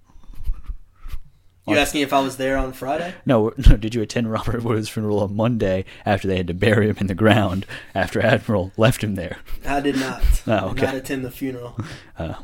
[1.66, 3.14] You asking if I was there on Friday?
[3.26, 3.76] No, no.
[3.76, 7.08] Did you attend Robert Woodard's funeral on Monday after they had to bury him in
[7.08, 9.38] the ground after Admiral left him there?
[9.66, 10.22] I did not.
[10.46, 10.86] Oh, I did okay.
[10.86, 11.76] not attend the funeral.
[12.16, 12.34] Uh,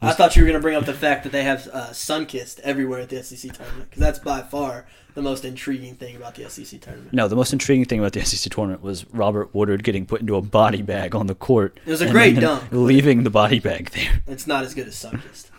[0.00, 2.60] I thought you were going to bring up the fact that they have uh, Sunkist
[2.60, 6.48] everywhere at the SEC tournament because that's by far the most intriguing thing about the
[6.48, 7.12] SEC tournament.
[7.12, 10.36] no, the most intriguing thing about the SEC tournament was Robert Woodard getting put into
[10.36, 11.80] a body bag on the court.
[11.84, 12.70] It was a great dunk.
[12.70, 14.22] Leaving the body bag there.
[14.28, 15.50] It's not as good as Sunkist.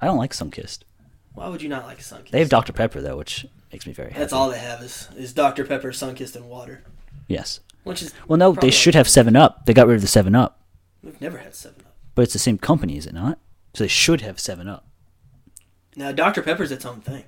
[0.00, 0.80] I don't like Sunkist.
[1.38, 2.30] Why would you not like Sunkist?
[2.30, 2.72] They have Dr.
[2.72, 4.20] Pepper, though, which makes me very happy.
[4.20, 5.64] That's all they have is, is Dr.
[5.64, 6.82] Pepper Sunkist in water,
[7.28, 7.60] Yes.
[7.84, 9.66] which is Well, no, they should have 7 Up.
[9.66, 10.60] They got rid of the 7 Up.
[11.02, 11.94] We've never had Seven Up.
[12.14, 13.38] But it's the same company, is it not?
[13.74, 14.86] So they should have 7 Up.
[15.96, 16.42] Now Dr.
[16.42, 17.24] Pepper's its own thing.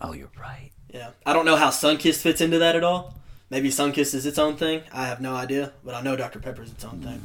[0.00, 0.70] Oh, you're right.
[0.92, 3.14] Yeah, I don't know how Sunkist fits into that at all.
[3.50, 4.82] Maybe Sunkist is its own thing.
[4.92, 6.38] I have no idea, but I know Dr.
[6.38, 7.22] Pepper's its own thing.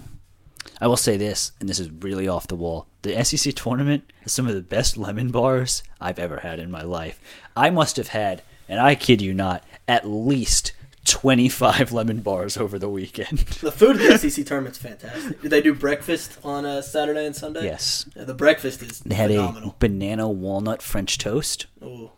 [0.80, 2.88] I will say this, and this is really off the wall.
[3.02, 6.82] The SEC tournament has some of the best lemon bars I've ever had in my
[6.84, 7.20] life.
[7.56, 10.74] I must have had, and I kid you not, at least
[11.06, 13.40] 25 lemon bars over the weekend.
[13.62, 15.42] The food at the SEC tournament's fantastic.
[15.42, 17.64] Did they do breakfast on uh, Saturday and Sunday?
[17.64, 18.06] yes.
[18.16, 19.70] Yeah, the breakfast is They had phenomenal.
[19.72, 21.66] a banana walnut French toast.
[21.84, 22.12] Ooh,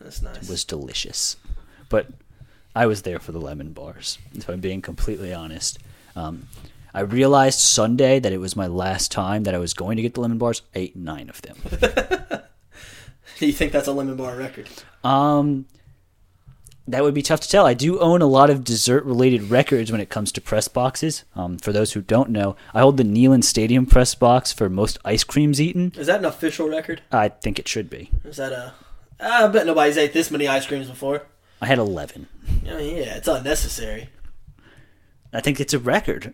[0.00, 0.42] that's nice.
[0.42, 1.36] It was delicious.
[1.90, 2.08] But
[2.74, 5.78] I was there for the lemon bars, if I'm being completely honest.
[6.16, 6.48] Um,
[6.92, 10.14] I realized Sunday that it was my last time that I was going to get
[10.14, 10.62] the lemon bars.
[10.74, 11.56] I ate nine of them.
[13.38, 14.68] Do you think that's a lemon bar record?
[15.04, 15.66] Um,
[16.88, 17.66] that would be tough to tell.
[17.66, 21.24] I do own a lot of dessert related records when it comes to press boxes.
[21.36, 24.98] Um, for those who don't know, I hold the Neyland Stadium press box for most
[25.04, 25.92] ice creams eaten.
[25.96, 27.02] Is that an official record?
[27.12, 28.10] I think it should be.
[28.24, 28.72] Is that a?
[29.20, 31.22] I bet nobody's ate this many ice creams before.
[31.60, 32.26] I had 11.
[32.66, 34.08] I mean, yeah, it's unnecessary.
[35.32, 36.32] I think it's a record.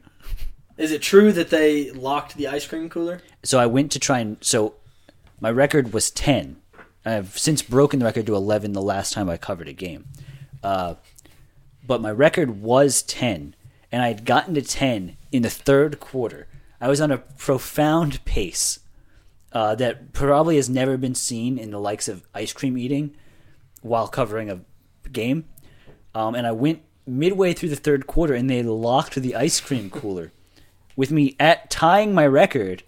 [0.77, 3.23] Is it true that they locked the ice cream cooler?
[3.43, 4.37] So I went to try and.
[4.41, 4.75] So
[5.41, 6.57] my record was 10.
[7.05, 10.07] I've since broken the record to 11 the last time I covered a game.
[10.63, 10.97] Uh,
[11.87, 13.55] but my record was 10,
[13.93, 16.49] and I had gotten to 10 in the third quarter.
[16.81, 18.81] I was on a profound pace
[19.53, 23.15] uh, that probably has never been seen in the likes of ice cream eating
[23.83, 24.61] while covering a
[25.11, 25.45] game.
[26.15, 29.91] Um, and I went midway through the third quarter, and they locked the ice cream
[29.91, 30.33] cooler
[30.97, 32.83] with me at tying my record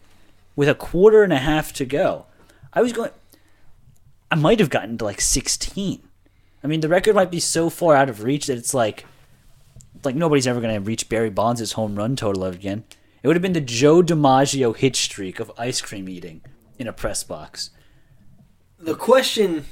[0.56, 2.26] with a quarter and a half to go.
[2.72, 3.10] I was going.
[4.30, 6.02] I might have gotten to like 16.
[6.62, 9.06] I mean, the record might be so far out of reach that it's like,
[10.04, 12.84] like nobody's ever going to reach Barry Bonds' home run total again.
[13.22, 16.42] It would have been the Joe DiMaggio hit streak of ice cream eating
[16.78, 17.70] in a press box.
[18.78, 19.64] The question,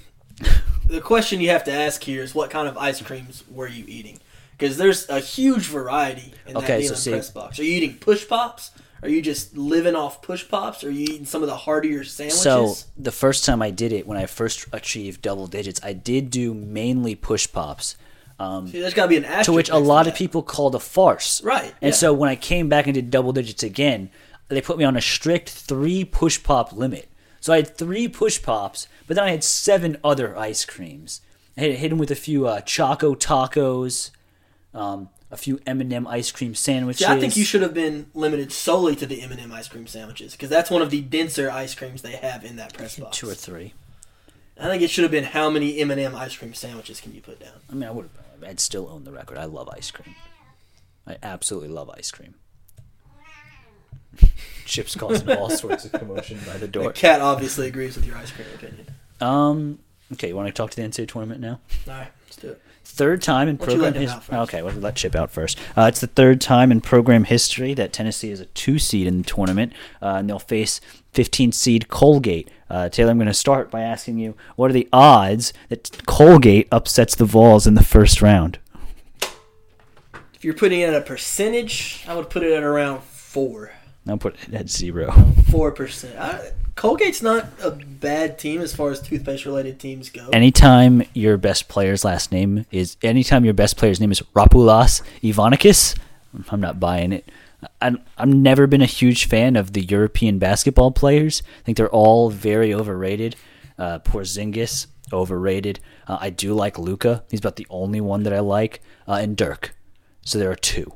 [0.86, 3.84] the question you have to ask here is what kind of ice creams were you
[3.86, 4.20] eating?
[4.58, 7.58] Because there's a huge variety in Okay, that so Neyland press box.
[7.58, 8.70] Are you eating push pops?
[9.02, 10.82] Are you just living off push pops?
[10.82, 12.40] Are you eating some of the heartier sandwiches?
[12.40, 16.30] So the first time I did it, when I first achieved double digits, I did
[16.30, 17.96] do mainly push pops.
[18.38, 20.74] Um, See, there's got to be an asterisk to which a lot of people called
[20.74, 21.42] a farce.
[21.42, 21.96] Right, And yeah.
[21.96, 24.10] so when I came back and did double digits again,
[24.48, 27.08] they put me on a strict three push pop limit.
[27.40, 31.20] So I had three push pops, but then I had seven other ice creams.
[31.56, 34.10] I had hit them with a few uh, Choco tacos,
[34.76, 37.06] um, a few M&M ice cream sandwiches.
[37.06, 40.32] See, I think you should have been limited solely to the M&M ice cream sandwiches
[40.32, 43.18] because that's one of the denser ice creams they have in that press box.
[43.18, 43.74] two or three.
[44.58, 47.40] I think it should have been how many M&M ice cream sandwiches can you put
[47.40, 47.52] down?
[47.70, 48.08] I mean, I would.
[48.40, 49.38] Have, I'd still own the record.
[49.38, 50.14] I love ice cream.
[51.06, 52.34] I absolutely love ice cream.
[54.64, 56.84] Chips causing all sorts of commotion by the door.
[56.84, 58.86] The cat obviously agrees with your ice cream opinion.
[59.20, 59.78] Um.
[60.12, 61.58] Okay, you want to talk to the NCAA tournament now?
[61.88, 62.62] All right, let's do it.
[62.88, 64.38] Third time in program history.
[64.38, 65.58] Okay, we'll let Chip out first.
[65.76, 69.18] Uh, it's the third time in program history that Tennessee is a two seed in
[69.18, 70.80] the tournament, uh, and they'll face
[71.12, 72.48] 15 seed Colgate.
[72.70, 76.68] Uh, Taylor, I'm going to start by asking you what are the odds that Colgate
[76.72, 78.60] upsets the Vols in the first round?
[80.32, 83.72] If you're putting it at a percentage, I would put it at around four.
[84.08, 85.12] I'll put it at zero.
[85.50, 86.14] Four percent.
[86.76, 90.28] Colgate's not a bad team as far as toothpaste-related teams go.
[90.34, 95.98] Anytime your best player's last name is, anytime your best player's name is Rapulas Ivanikis,
[96.50, 97.30] I'm not buying it.
[97.80, 101.42] I'm, I've never been a huge fan of the European basketball players.
[101.60, 103.36] I think they're all very overrated.
[103.78, 105.80] Uh, Porzingis, overrated.
[106.06, 107.24] Uh, I do like Luka.
[107.30, 108.82] He's about the only one that I like.
[109.08, 109.74] Uh, and Dirk.
[110.26, 110.92] So there are two.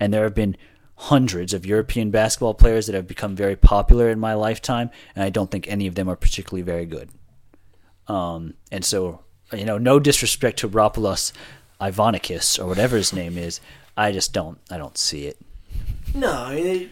[0.00, 0.56] And there have been
[1.04, 5.30] hundreds of European basketball players that have become very popular in my lifetime, and I
[5.30, 7.08] don't think any of them are particularly very good.
[8.06, 11.32] Um, and so, you know, no disrespect to Rapoulos
[11.80, 13.60] Ivanikis or whatever his name is.
[13.96, 14.58] I just don't.
[14.70, 15.38] I don't see it.
[16.14, 16.90] No, I mean, it,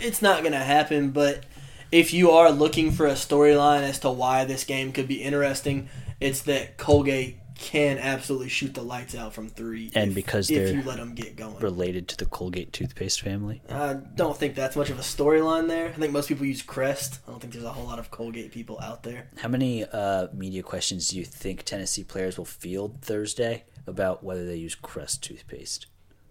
[0.00, 1.10] it's not going to happen.
[1.10, 1.44] But
[1.92, 5.88] if you are looking for a storyline as to why this game could be interesting,
[6.20, 9.90] it's that Colgate can absolutely shoot the lights out from three.
[9.94, 11.58] And if, because if you let them get going.
[11.58, 13.60] Related to the Colgate toothpaste family.
[13.68, 15.88] I don't think that's much of a storyline there.
[15.88, 17.18] I think most people use Crest.
[17.26, 19.28] I don't think there's a whole lot of Colgate people out there.
[19.38, 24.46] How many uh, media questions do you think Tennessee players will field Thursday about whether
[24.46, 25.86] they use Crest toothpaste?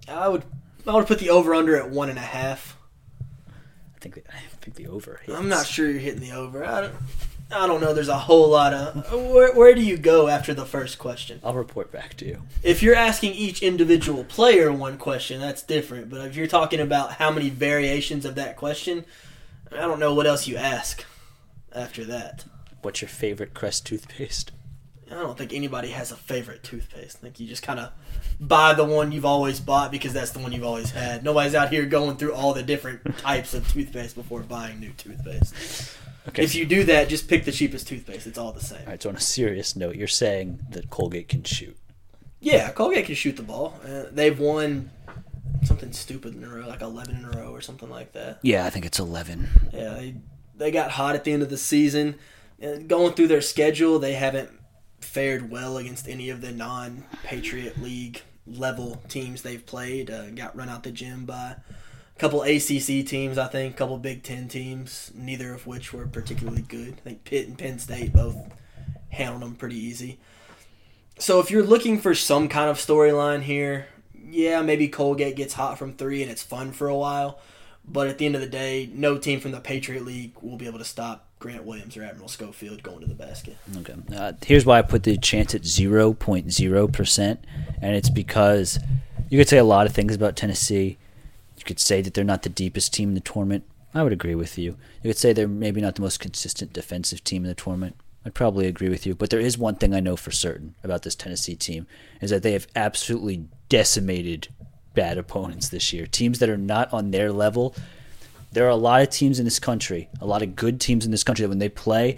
[0.07, 0.45] I would
[0.87, 2.77] I would put the over under at one and a half.
[3.49, 5.19] I think I think the over.
[5.23, 5.37] Hits.
[5.37, 6.63] I'm not sure you're hitting the over.
[6.63, 6.95] I don't,
[7.49, 7.93] I don't know.
[7.93, 11.39] There's a whole lot of where, where do you go after the first question?
[11.43, 12.41] I'll report back to you.
[12.61, 16.09] If you're asking each individual player one question, that's different.
[16.09, 19.05] But if you're talking about how many variations of that question,
[19.71, 21.05] I don't know what else you ask
[21.73, 22.45] after that.
[22.81, 24.51] What's your favorite Crest toothpaste?
[25.11, 27.17] I don't think anybody has a favorite toothpaste.
[27.17, 27.91] I think you just kind of
[28.39, 31.23] buy the one you've always bought because that's the one you've always had.
[31.23, 35.95] Nobody's out here going through all the different types of toothpaste before buying new toothpaste.
[36.27, 36.43] Okay.
[36.43, 38.27] If you do that, just pick the cheapest toothpaste.
[38.27, 38.81] It's all the same.
[38.81, 39.01] All right.
[39.01, 41.77] So on a serious note, you're saying that Colgate can shoot.
[42.39, 43.79] Yeah, Colgate can shoot the ball.
[43.83, 44.91] Uh, they've won
[45.63, 48.39] something stupid in a row, like 11 in a row or something like that.
[48.41, 49.47] Yeah, I think it's 11.
[49.73, 50.15] Yeah, they,
[50.55, 52.15] they got hot at the end of the season.
[52.59, 54.51] And going through their schedule, they haven't
[55.17, 60.11] fared well against any of the non Patriot League level teams they've played.
[60.11, 61.55] Uh, got run out the gym by
[62.15, 66.05] a couple ACC teams, I think, a couple Big Ten teams, neither of which were
[66.05, 66.93] particularly good.
[66.93, 68.37] I think Pitt and Penn State both
[69.09, 70.19] handled them pretty easy.
[71.17, 75.79] So if you're looking for some kind of storyline here, yeah, maybe Colgate gets hot
[75.79, 77.39] from three and it's fun for a while.
[77.83, 80.67] But at the end of the day, no team from the Patriot League will be
[80.67, 83.57] able to stop Grant Williams or Admiral Schofield going to the basket.
[83.77, 83.95] Okay.
[84.15, 87.37] Uh, here's why I put the chance at 0.0%,
[87.81, 88.79] and it's because
[89.29, 90.97] you could say a lot of things about Tennessee.
[91.57, 93.65] You could say that they're not the deepest team in the tournament.
[93.93, 94.77] I would agree with you.
[95.03, 97.95] You could say they're maybe not the most consistent defensive team in the tournament.
[98.25, 99.15] I'd probably agree with you.
[99.15, 101.87] But there is one thing I know for certain about this Tennessee team
[102.19, 104.49] is that they have absolutely decimated
[104.93, 106.05] bad opponents this year.
[106.05, 107.75] Teams that are not on their level.
[108.51, 111.11] There are a lot of teams in this country, a lot of good teams in
[111.11, 112.17] this country that when they play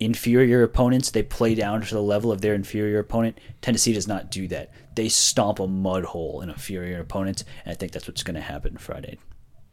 [0.00, 3.38] inferior opponents, they play down to the level of their inferior opponent.
[3.60, 4.70] Tennessee does not do that.
[4.94, 8.40] They stomp a mud hole in inferior opponents, and I think that's what's going to
[8.40, 9.18] happen Friday.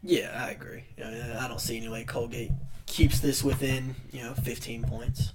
[0.01, 0.83] Yeah, I agree.
[1.03, 2.51] I don't see any way Colgate
[2.85, 5.33] keeps this within you know 15 points.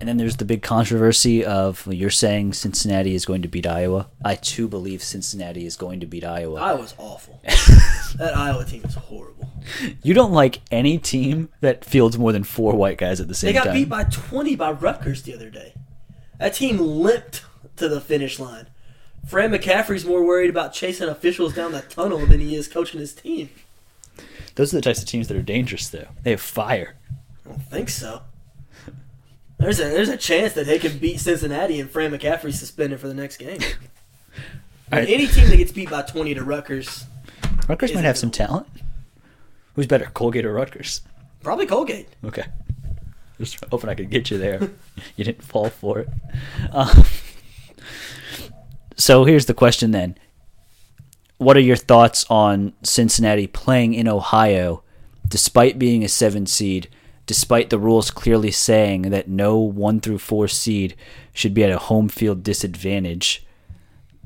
[0.00, 4.08] And then there's the big controversy of you're saying Cincinnati is going to beat Iowa.
[4.24, 6.60] I too believe Cincinnati is going to beat Iowa.
[6.60, 7.40] Iowa's awful.
[8.16, 9.50] that Iowa team is horrible.
[10.02, 13.54] You don't like any team that fields more than four white guys at the same
[13.54, 13.54] time.
[13.54, 13.74] They got time.
[13.74, 15.74] beat by 20 by Rutgers the other day.
[16.38, 17.44] That team limped
[17.76, 18.68] to the finish line.
[19.26, 23.12] Fran McCaffery's more worried about chasing officials down the tunnel than he is coaching his
[23.12, 23.50] team.
[24.54, 26.08] Those are the types of teams that are dangerous, though.
[26.22, 26.96] They have fire.
[27.44, 28.22] I don't think so.
[29.58, 33.08] There's a there's a chance that they can beat Cincinnati and Fran McCaffery suspended for
[33.08, 33.58] the next game.
[34.92, 35.08] right.
[35.08, 37.04] Any team that gets beat by 20 to Rutgers.
[37.68, 38.68] Rutgers might have some talent.
[39.74, 41.02] Who's better, Colgate or Rutgers?
[41.42, 42.08] Probably Colgate.
[42.24, 42.44] Okay.
[43.38, 44.70] Just hoping I could get you there.
[45.16, 46.08] you didn't fall for it.
[46.72, 47.04] Um,
[48.96, 50.16] so here's the question then.
[51.38, 54.82] What are your thoughts on Cincinnati playing in Ohio
[55.28, 56.88] despite being a seven seed
[57.28, 60.96] despite the rules clearly saying that no one through four seed
[61.34, 63.46] should be at a home field disadvantage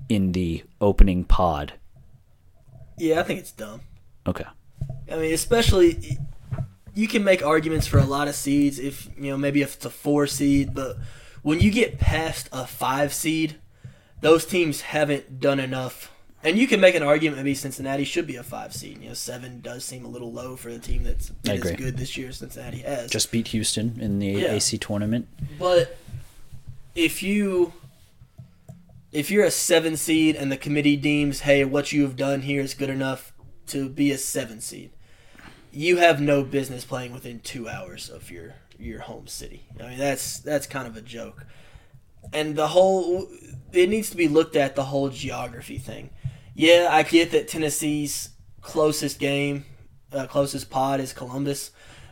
[0.08, 1.72] in the opening pod.
[2.96, 3.80] Yeah, I think it's dumb.
[4.24, 4.44] Okay.
[5.10, 6.16] I mean, especially
[6.94, 9.84] you can make arguments for a lot of seeds if you know maybe if it's
[9.84, 10.96] a four seed, but
[11.42, 13.56] when you get past a five seed,
[14.20, 16.11] those teams haven't done enough
[16.44, 19.00] and you can make an argument maybe Cincinnati should be a five seed.
[19.00, 21.96] You know, seven does seem a little low for the team that's been as good
[21.96, 23.10] this year as Cincinnati has.
[23.10, 24.52] Just beat Houston in the yeah.
[24.52, 25.28] AC tournament.
[25.58, 25.96] But
[26.94, 27.72] if you
[29.12, 32.60] if you're a seven seed and the committee deems, hey, what you have done here
[32.60, 33.32] is good enough
[33.68, 34.90] to be a seven seed,
[35.70, 39.62] you have no business playing within two hours of your your home city.
[39.78, 41.46] I mean, that's that's kind of a joke.
[42.32, 43.28] And the whole
[43.72, 46.10] it needs to be looked at the whole geography thing
[46.54, 49.64] yeah, I get that Tennessee's closest game,
[50.12, 51.70] uh, closest pod is Columbus,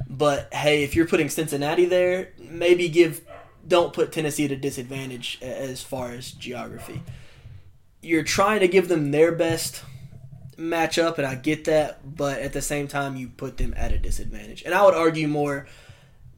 [0.09, 3.23] but hey, if you're putting Cincinnati there, maybe give
[3.67, 7.03] don't put Tennessee at a disadvantage as far as geography.
[8.01, 9.83] You're trying to give them their best
[10.57, 13.99] matchup, and I get that, but at the same time, you put them at a
[13.99, 14.63] disadvantage.
[14.65, 15.67] And I would argue more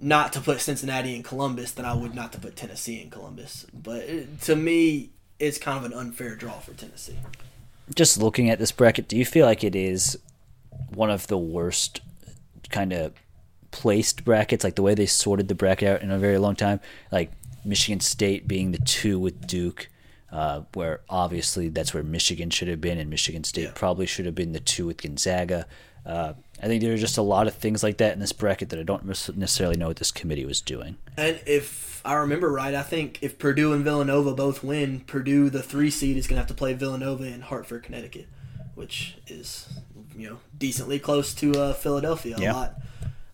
[0.01, 3.67] not to put Cincinnati in Columbus than I would not to put Tennessee in Columbus.
[3.73, 7.19] But to me, it's kind of an unfair draw for Tennessee
[7.95, 10.19] just looking at this bracket, do you feel like it is
[10.95, 12.01] one of the worst
[12.71, 13.13] kind of
[13.71, 16.81] placed brackets, like the way they sorted the bracket out in a very long time?
[17.11, 17.33] Like
[17.65, 19.89] Michigan State being the two with Duke,
[20.31, 23.73] uh, where obviously that's where Michigan should have been, and Michigan State yeah.
[23.75, 25.67] probably should have been the two with Gonzaga.
[26.05, 28.69] Uh, I think there are just a lot of things like that in this bracket
[28.69, 30.97] that I don't necessarily know what this committee was doing.
[31.17, 35.63] And if I remember right, I think if Purdue and Villanova both win, Purdue, the
[35.63, 38.29] three seed, is going to have to play Villanova in Hartford, Connecticut,
[38.77, 39.69] which is
[40.17, 42.37] you know decently close to uh, Philadelphia.
[42.39, 42.53] Yeah.
[42.53, 42.75] A lot,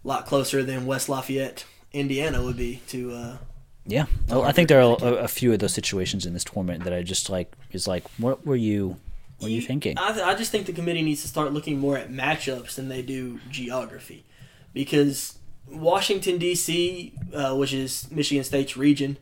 [0.05, 3.13] lot closer than West Lafayette, Indiana would be to.
[3.13, 3.37] Uh,
[3.85, 6.85] yeah, well, I think there are a, a, few of those situations in this tournament
[6.85, 8.97] that I just like is like, what were you
[9.39, 9.97] what are you thinking?
[9.99, 12.89] I, th- I just think the committee needs to start looking more at matchups than
[12.89, 14.25] they do geography,
[14.73, 15.39] because
[15.71, 19.17] Washington D.C., uh, which is Michigan State's region,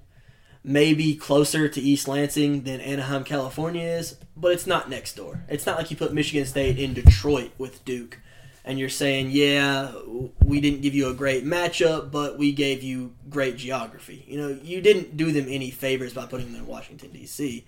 [0.64, 5.44] may be closer to East Lansing than Anaheim, California is, but it's not next door.
[5.48, 8.18] It's not like you put Michigan State in Detroit with Duke,
[8.64, 9.92] and you're saying, yeah,
[10.44, 14.24] we didn't give you a great matchup, but we gave you great geography.
[14.26, 17.64] You know, you didn't do them any favors by putting them in Washington D.C.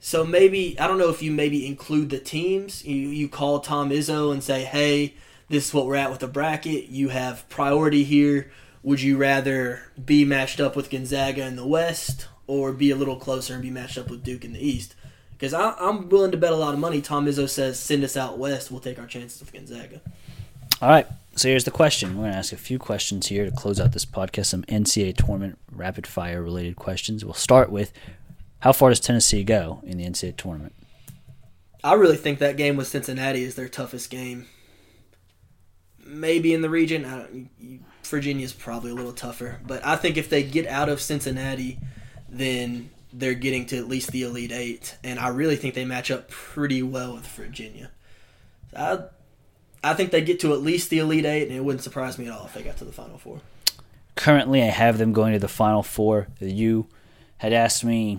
[0.00, 2.84] So maybe I don't know if you maybe include the teams.
[2.84, 5.14] You you call Tom Izzo and say, "Hey,
[5.48, 6.86] this is what we're at with the bracket.
[6.86, 8.50] You have priority here.
[8.82, 13.16] Would you rather be matched up with Gonzaga in the West or be a little
[13.16, 14.94] closer and be matched up with Duke in the East?"
[15.38, 17.02] Because I'm willing to bet a lot of money.
[17.02, 18.70] Tom Izzo says, send us out west.
[18.70, 20.00] We'll take our chances with Gonzaga.
[20.80, 21.06] All right.
[21.34, 22.16] So here's the question.
[22.16, 24.46] We're going to ask a few questions here to close out this podcast.
[24.46, 27.22] Some NCAA tournament rapid fire related questions.
[27.22, 27.92] We'll start with
[28.60, 30.74] how far does Tennessee go in the NCAA tournament?
[31.84, 34.46] I really think that game with Cincinnati is their toughest game.
[36.04, 37.48] Maybe in the region.
[38.02, 39.60] Virginia's probably a little tougher.
[39.66, 41.78] But I think if they get out of Cincinnati,
[42.28, 44.96] then they're getting to at least the Elite Eight.
[45.04, 47.90] And I really think they match up pretty well with Virginia.
[48.76, 49.00] I,
[49.82, 52.26] I think they get to at least the Elite Eight, and it wouldn't surprise me
[52.26, 53.40] at all if they got to the Final Four.
[54.14, 56.28] Currently, I have them going to the Final Four.
[56.40, 56.86] You
[57.38, 58.18] had asked me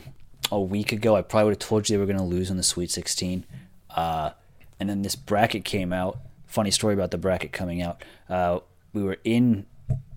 [0.52, 2.58] a week ago, I probably would have told you they were going to lose in
[2.58, 3.46] the Sweet 16.
[3.90, 4.32] Uh,
[4.80, 6.20] and then this bracket came out.
[6.46, 8.04] Funny story about the bracket coming out.
[8.30, 8.60] Uh,
[8.94, 9.66] we were in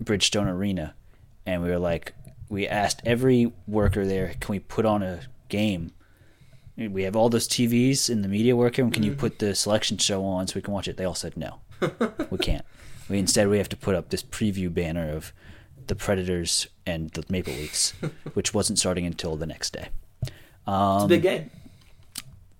[0.03, 0.93] Bridgestone Arena,
[1.45, 2.13] and we were like,
[2.49, 5.91] we asked every worker there, can we put on a game?
[6.77, 8.91] We have all those TVs in the media workroom.
[8.91, 10.97] Can you put the selection show on so we can watch it?
[10.97, 11.59] They all said no,
[12.29, 12.65] we can't.
[13.07, 15.31] We instead we have to put up this preview banner of
[15.87, 17.91] the Predators and the Maple Leafs,
[18.33, 19.89] which wasn't starting until the next day.
[20.67, 21.51] Um, it's a big game.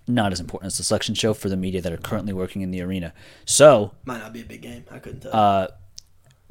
[0.08, 2.72] Not as important as the selection show for the media that are currently working in
[2.72, 3.14] the arena.
[3.46, 4.84] So might not be a big game.
[4.92, 5.36] I couldn't tell.
[5.36, 5.68] Uh,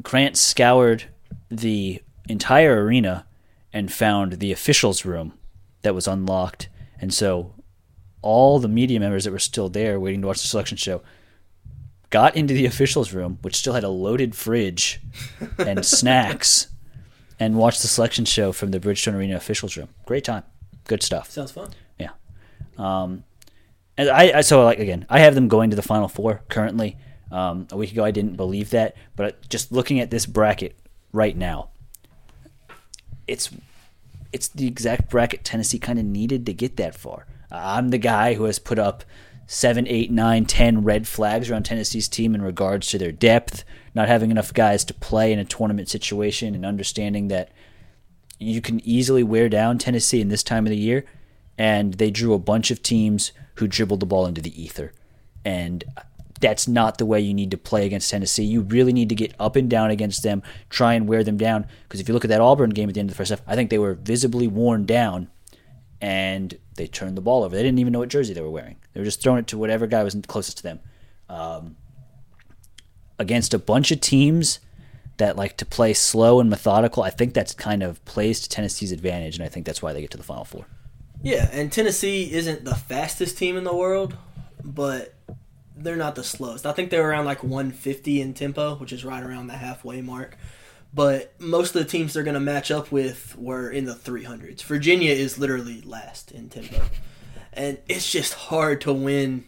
[0.03, 1.05] Grant scoured
[1.51, 3.27] the entire arena
[3.73, 5.35] and found the officials' room
[5.83, 6.69] that was unlocked,
[7.01, 7.55] and so
[8.23, 11.03] all the media members that were still there waiting to watch the selection show
[12.11, 15.01] got into the officials' room, which still had a loaded fridge
[15.59, 16.69] and snacks,
[17.39, 19.89] and watched the selection show from the Bridgestone Arena officials' room.
[20.07, 20.43] Great time.
[20.91, 21.31] Good stuff.
[21.31, 21.71] Sounds fun.
[22.01, 22.11] Yeah.
[22.77, 23.23] Um,
[23.97, 26.97] and I, I so like again, I have them going to the final four currently.
[27.31, 30.77] Um, a week ago, I didn't believe that, but just looking at this bracket
[31.13, 31.69] right now,
[33.29, 33.51] it's
[34.33, 37.29] it's the exact bracket Tennessee kind of needed to get that far.
[37.53, 39.05] I'm the guy who has put up
[39.47, 43.63] seven, eight, nine, ten red flags around Tennessee's team in regards to their depth,
[43.95, 47.53] not having enough guys to play in a tournament situation, and understanding that
[48.41, 51.05] you can easily wear down Tennessee in this time of the year.
[51.59, 54.93] And they drew a bunch of teams who dribbled the ball into the ether.
[55.45, 55.85] And
[56.41, 58.45] that's not the way you need to play against Tennessee.
[58.45, 61.67] You really need to get up and down against them, try and wear them down.
[61.83, 63.43] Because if you look at that Auburn game at the end of the first half,
[63.47, 65.29] I think they were visibly worn down
[66.01, 67.55] and they turned the ball over.
[67.55, 68.77] They didn't even know what jersey they were wearing.
[68.95, 70.81] They were just throwing it to whatever guy was closest to them.
[71.29, 71.77] Um,
[73.19, 74.61] against a bunch of teams
[75.21, 78.93] that like to play slow and methodical, I think that's kind of plays to Tennessee's
[78.93, 80.67] advantage, and I think that's why they get to the Final Four.
[81.23, 84.17] Yeah, and Tennessee isn't the fastest team in the world,
[84.65, 85.15] but
[85.77, 86.67] they're not the slowest.
[86.67, 90.37] I think they're around like 150 in tempo, which is right around the halfway mark.
[90.93, 94.63] But most of the teams they're going to match up with were in the 300s.
[94.63, 96.83] Virginia is literally last in tempo.
[97.53, 99.45] And it's just hard to win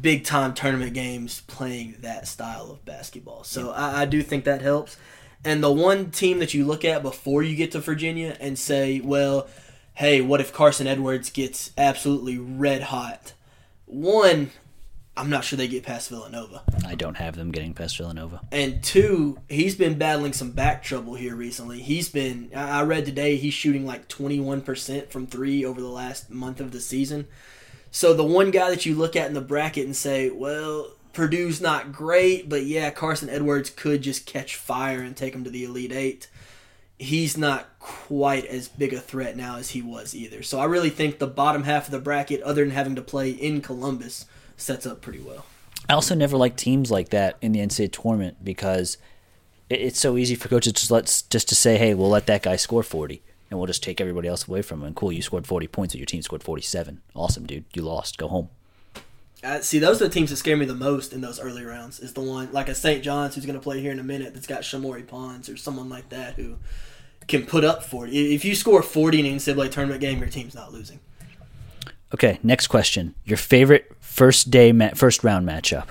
[0.00, 3.44] big time tournament games playing that style of basketball.
[3.44, 4.96] So I, I, do think that helps.
[5.44, 9.00] And the one team that you look at before you get to Virginia and say,
[9.00, 9.46] well,
[9.94, 13.34] hey, what if Carson Edwards gets absolutely red hot?
[13.84, 14.50] One,
[15.16, 16.62] I'm not sure they get past Villanova.
[16.86, 18.40] I don't have them getting past Villanova.
[18.50, 21.80] And two, he's been battling some back trouble here recently.
[21.82, 26.60] He's been, I read today, he's shooting like 21% from three over the last month
[26.60, 27.28] of the season.
[27.94, 31.60] So the one guy that you look at in the bracket and say, well, Purdue's
[31.60, 35.62] not great, but yeah, Carson Edwards could just catch fire and take him to the
[35.62, 36.28] Elite Eight.
[36.98, 40.42] He's not quite as big a threat now as he was either.
[40.42, 43.30] So I really think the bottom half of the bracket, other than having to play
[43.30, 44.26] in Columbus,
[44.56, 45.46] sets up pretty well.
[45.88, 48.98] I also never like teams like that in the NCAA tournament because
[49.70, 52.56] it's so easy for coaches to let just to say, "Hey, we'll let that guy
[52.56, 53.22] score 40."
[53.54, 54.94] And we'll just take everybody else away from him.
[54.94, 57.00] cool, you scored 40 points, but your team scored 47.
[57.14, 57.64] Awesome, dude.
[57.72, 58.18] You lost.
[58.18, 58.48] Go home.
[59.44, 62.00] Uh, see, those are the teams that scare me the most in those early rounds.
[62.00, 63.00] Is the one like a St.
[63.04, 65.88] John's who's going to play here in a minute that's got Shamorie Ponds or someone
[65.88, 66.56] like that who
[67.28, 68.34] can put up 40.
[68.34, 70.98] If you score 40 in an NCAA tournament game, your team's not losing.
[72.12, 73.14] Okay, next question.
[73.24, 75.90] Your favorite first day, ma- first round matchup?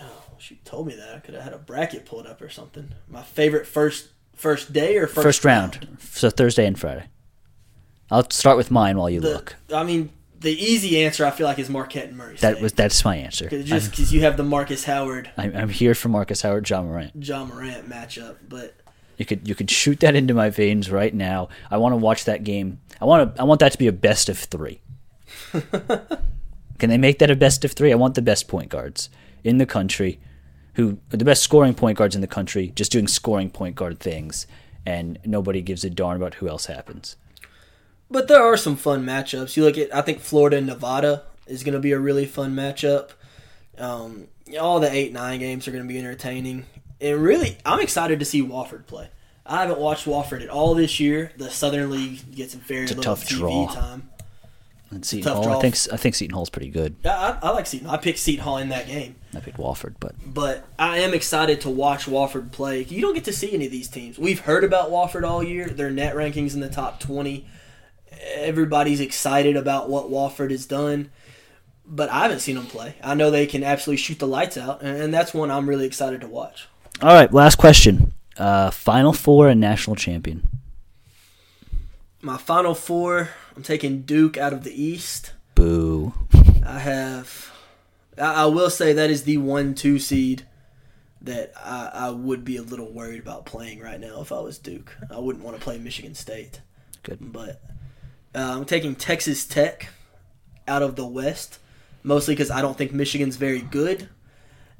[0.00, 1.14] Oh, she told me that.
[1.14, 2.90] I could have had a bracket pulled up or something.
[3.06, 5.76] My favorite first First day or first, first round?
[5.82, 5.98] round?
[6.00, 7.06] So Thursday and Friday.
[8.10, 9.56] I'll start with mine while you the, look.
[9.74, 12.36] I mean, the easy answer I feel like is Marquette and Murray.
[12.36, 12.54] State.
[12.54, 13.48] That was that's my answer.
[13.48, 15.30] Cause just because you have the Marcus Howard.
[15.36, 17.12] I'm, I'm, here for Marcus Howard, Ja Morant.
[17.16, 18.74] Ja Morant matchup, but
[19.16, 21.48] you could you could shoot that into my veins right now.
[21.70, 22.80] I want to watch that game.
[23.00, 24.80] I want to I want that to be a best of three.
[26.78, 27.90] Can they make that a best of three?
[27.90, 29.08] I want the best point guards
[29.42, 30.20] in the country
[30.76, 33.98] who are the best scoring point guards in the country, just doing scoring point guard
[33.98, 34.46] things,
[34.84, 37.16] and nobody gives a darn about who else happens.
[38.10, 39.56] But there are some fun matchups.
[39.56, 42.54] You look at, I think Florida and Nevada is going to be a really fun
[42.54, 43.10] matchup.
[43.78, 44.28] Um,
[44.60, 46.66] all the eight nine games are going to be entertaining,
[47.00, 49.10] and really, I'm excited to see Wofford play.
[49.44, 51.32] I haven't watched Wofford at all this year.
[51.36, 53.68] The Southern League gets very little tough TV draw.
[53.68, 54.10] time.
[54.96, 55.58] And Seton Hall.
[55.58, 56.96] I think I think Seton Hall's pretty good.
[57.04, 57.86] Yeah, I, I like Seton.
[57.88, 59.16] I picked Seton Hall in that game.
[59.34, 62.82] I picked Wofford, but but I am excited to watch Wofford play.
[62.84, 64.18] You don't get to see any of these teams.
[64.18, 65.68] We've heard about Wofford all year.
[65.68, 67.46] Their net rankings in the top 20.
[68.34, 71.10] Everybody's excited about what Wofford has done,
[71.84, 72.94] but I haven't seen them play.
[73.04, 75.86] I know they can absolutely shoot the lights out, and and that's one I'm really
[75.86, 76.66] excited to watch.
[77.02, 77.30] all right.
[77.32, 80.48] Last question: uh, Final Four and national champion.
[82.22, 85.32] My final four, I'm taking Duke out of the East.
[85.54, 86.12] Boo.
[86.64, 87.50] I have.
[88.18, 90.46] I, I will say that is the one-two seed
[91.22, 94.58] that I, I would be a little worried about playing right now if I was
[94.58, 94.94] Duke.
[95.10, 96.60] I wouldn't want to play Michigan State.
[97.02, 97.32] Good.
[97.32, 97.62] But
[98.34, 99.88] uh, I'm taking Texas Tech
[100.68, 101.58] out of the West,
[102.02, 104.10] mostly because I don't think Michigan's very good,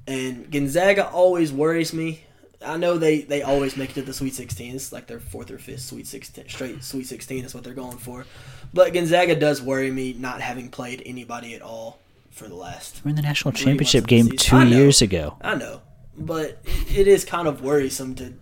[0.07, 2.26] and Gonzaga always worries me.
[2.65, 4.75] I know they, they always make it to the Sweet 16.
[4.75, 7.99] It's like their fourth or fifth Sweet 16, straight Sweet 16 is what they're going
[7.99, 8.25] for.
[8.73, 11.99] But Gonzaga does worry me not having played anybody at all
[12.31, 13.03] for the last.
[13.05, 14.77] We're in the national championship months of the game two know.
[14.77, 15.37] years ago.
[15.43, 15.83] I know,
[16.17, 18.33] but it- it is kind of worrisome to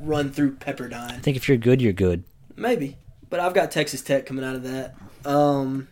[0.00, 1.12] run through Pepperdine.
[1.12, 2.24] I think if you're good, you're good.
[2.56, 2.96] Maybe,
[3.30, 4.94] but I've got Texas Tech coming out of that.
[5.24, 5.88] Um,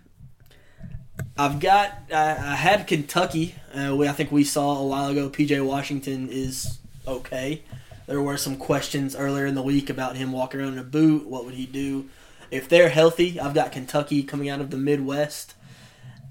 [1.36, 3.54] I've got I, I had Kentucky.
[3.74, 5.28] Uh, we, I think we saw a while ago.
[5.30, 7.62] PJ Washington is okay.
[8.06, 11.26] There were some questions earlier in the week about him walking around in a boot.
[11.26, 12.08] What would he do
[12.50, 13.38] if they're healthy?
[13.38, 15.54] I've got Kentucky coming out of the Midwest.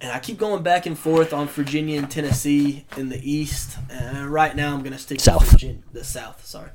[0.02, 3.78] And I keep going back and forth on Virginia and Tennessee in the East.
[3.90, 5.42] And right now, I'm going to stick South.
[5.42, 6.44] with Virginia, the South.
[6.46, 6.72] Sorry.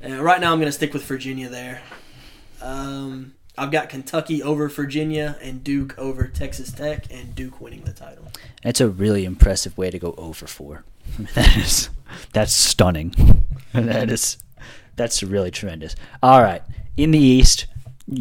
[0.00, 1.82] And right now, I'm going to stick with Virginia there.
[2.62, 7.92] Um, I've got Kentucky over Virginia and Duke over Texas Tech, and Duke winning the
[7.92, 8.28] title.
[8.62, 10.84] That's a really impressive way to go over four.
[11.34, 11.88] That is
[12.32, 13.44] that's stunning.
[13.72, 14.38] that is
[14.96, 15.94] that's really tremendous.
[16.22, 16.62] All right,
[16.96, 17.66] in the East,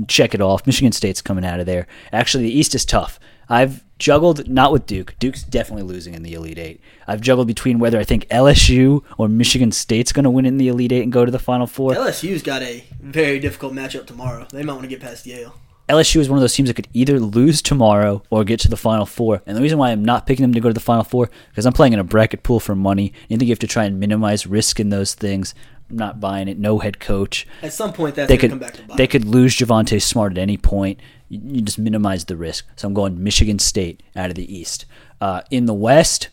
[0.07, 0.65] check it off.
[0.67, 1.87] Michigan State's coming out of there.
[2.11, 3.19] Actually, the East is tough.
[3.49, 5.15] I've juggled not with Duke.
[5.19, 6.81] Duke's definitely losing in the Elite Eight.
[7.07, 10.67] I've juggled between whether I think LSU or Michigan State's going to win in the
[10.67, 11.93] Elite Eight and go to the Final Four.
[11.93, 14.45] LSU's got a very difficult matchup tomorrow.
[14.51, 15.55] They might want to get past Yale.
[15.89, 18.75] LSU is one of those teams that could either lose tomorrow or get to the
[18.75, 19.41] Final Four.
[19.45, 21.65] And the reason why I'm not picking them to go to the Final Four because
[21.65, 23.13] I'm playing in a bracket pool for money.
[23.29, 25.55] You think you have to try and minimize risk in those things.
[25.89, 26.59] I'm not buying it.
[26.59, 27.47] No head coach.
[27.63, 28.97] At some point, that's They going to could come back to bite.
[28.97, 30.99] they could lose Javonte Smart at any point.
[31.29, 32.67] You, you just minimize the risk.
[32.75, 34.85] So I'm going Michigan State out of the East.
[35.21, 36.27] Uh, in the West,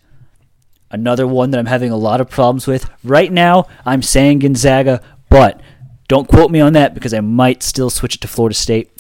[0.91, 3.67] another one that I'm having a lot of problems with right now.
[3.87, 5.61] I'm saying Gonzaga, but
[6.09, 8.91] don't quote me on that because I might still switch it to Florida State.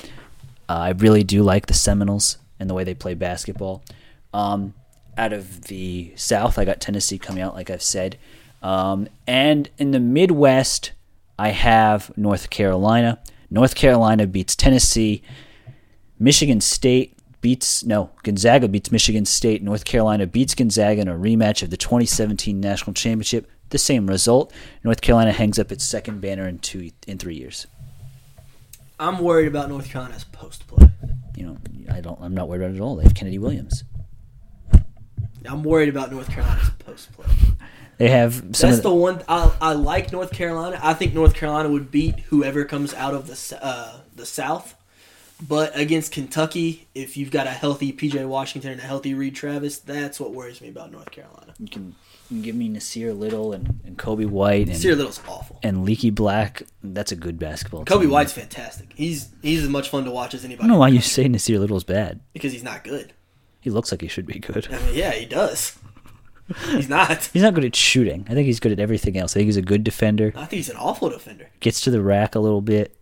[0.68, 3.82] Uh, I really do like the Seminoles and the way they play basketball.
[4.32, 4.74] Um,
[5.16, 8.18] out of the South, I got Tennessee coming out, like I've said.
[8.62, 10.92] Um, and in the Midwest,
[11.38, 13.20] I have North Carolina.
[13.50, 15.22] North Carolina beats Tennessee.
[16.18, 19.62] Michigan State beats, no, Gonzaga beats Michigan State.
[19.62, 23.50] North Carolina beats Gonzaga in a rematch of the 2017 National Championship.
[23.68, 24.52] The same result.
[24.82, 27.66] North Carolina hangs up its second banner in two in three years.
[28.98, 30.88] I'm worried about North Carolina's post play.
[31.36, 31.58] You know,
[31.90, 32.18] I don't.
[32.20, 32.96] I'm not worried about it at all.
[32.96, 33.84] They have Kennedy Williams.
[35.46, 37.26] I'm worried about North Carolina's post play.
[37.98, 38.50] They have some.
[38.50, 40.80] That's of the one I, I like North Carolina.
[40.82, 44.74] I think North Carolina would beat whoever comes out of the uh, the South.
[45.46, 49.78] But against Kentucky, if you've got a healthy PJ Washington and a healthy Reid Travis,
[49.78, 51.54] that's what worries me about North Carolina.
[51.58, 51.94] you can,
[52.34, 55.58] you can give me Nasir Little and, and Coby White and Sear Little's awful.
[55.62, 56.62] and Leaky Black.
[56.82, 57.84] That's a good basketball.
[57.84, 58.10] Coby team.
[58.10, 58.92] White's fantastic.
[58.94, 60.64] He's he's as much fun to watch as anybody.
[60.64, 62.20] I don't know why you say Nasir Little's bad.
[62.32, 63.12] because he's not good.
[63.60, 64.68] He looks like he should be good.
[64.70, 65.78] I mean, yeah, he does.
[66.72, 67.24] He's not.
[67.32, 68.26] He's not good at shooting.
[68.28, 69.32] I think he's good at everything else.
[69.32, 70.30] I think he's a good defender.
[70.36, 71.48] I think he's an awful defender.
[71.60, 72.94] Gets to the rack a little bit.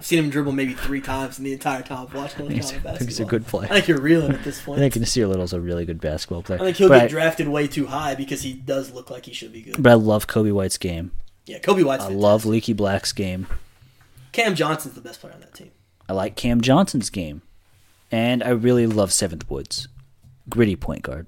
[0.00, 2.70] I've seen him dribble maybe three times in the entire time I've watched North He's,
[2.70, 3.66] Carolina I think he's a good player.
[3.70, 4.78] I think you're reeling at this point.
[4.78, 6.58] I think Nasir Little's a really good basketball player.
[6.58, 9.26] I think he'll but get I, drafted way too high because he does look like
[9.26, 9.82] he should be good.
[9.82, 11.10] but I love Coby White's game.
[11.44, 12.16] Yeah, Coby White's I fantastic.
[12.22, 13.46] love Leaky Black's game.
[14.32, 15.70] Cam Johnson's the best player on that team.
[16.08, 17.42] I like Cam Johnson's game.
[18.10, 19.86] And I really love Seventh Woods.
[20.48, 21.26] Gritty point guard.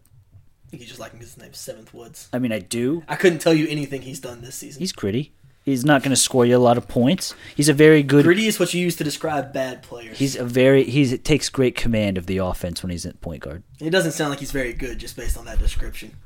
[0.67, 2.31] I think he just like his name's Seventh Woods.
[2.33, 3.03] I mean, I do.
[3.07, 4.81] I couldn't tell you anything he's done this season.
[4.81, 5.35] He's gritty.
[5.65, 7.35] He's not going to score you a lot of points.
[7.55, 8.25] He's a very good.
[8.25, 10.19] Gritty is what you use to describe bad players.
[10.19, 10.85] He's a very.
[10.85, 13.63] He's it takes great command of the offense when he's at point guard.
[13.81, 16.17] it doesn't sound like he's very good just based on that description.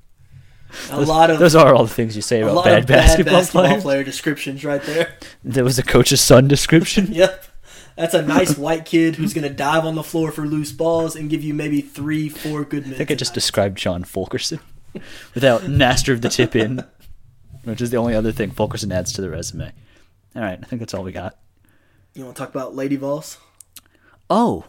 [0.91, 2.87] A lot of Those are all the things you say a about lot bad of
[2.87, 3.83] bad basketball, basketball players.
[3.83, 5.15] player descriptions right there.
[5.45, 7.07] There was a coach's son description.
[7.13, 7.45] yep.
[7.97, 11.17] That's a nice white kid who's going to dive on the floor for loose balls
[11.17, 12.97] and give you maybe three, four good minutes.
[12.97, 14.61] I think I just described John Fulkerson
[15.35, 16.85] without master of the tip in,
[17.67, 19.73] which is the only other thing Fulkerson adds to the resume.
[20.35, 21.37] All right, I think that's all we got.
[22.15, 23.39] You want to talk about Lady Vols?
[24.31, 24.65] Oh,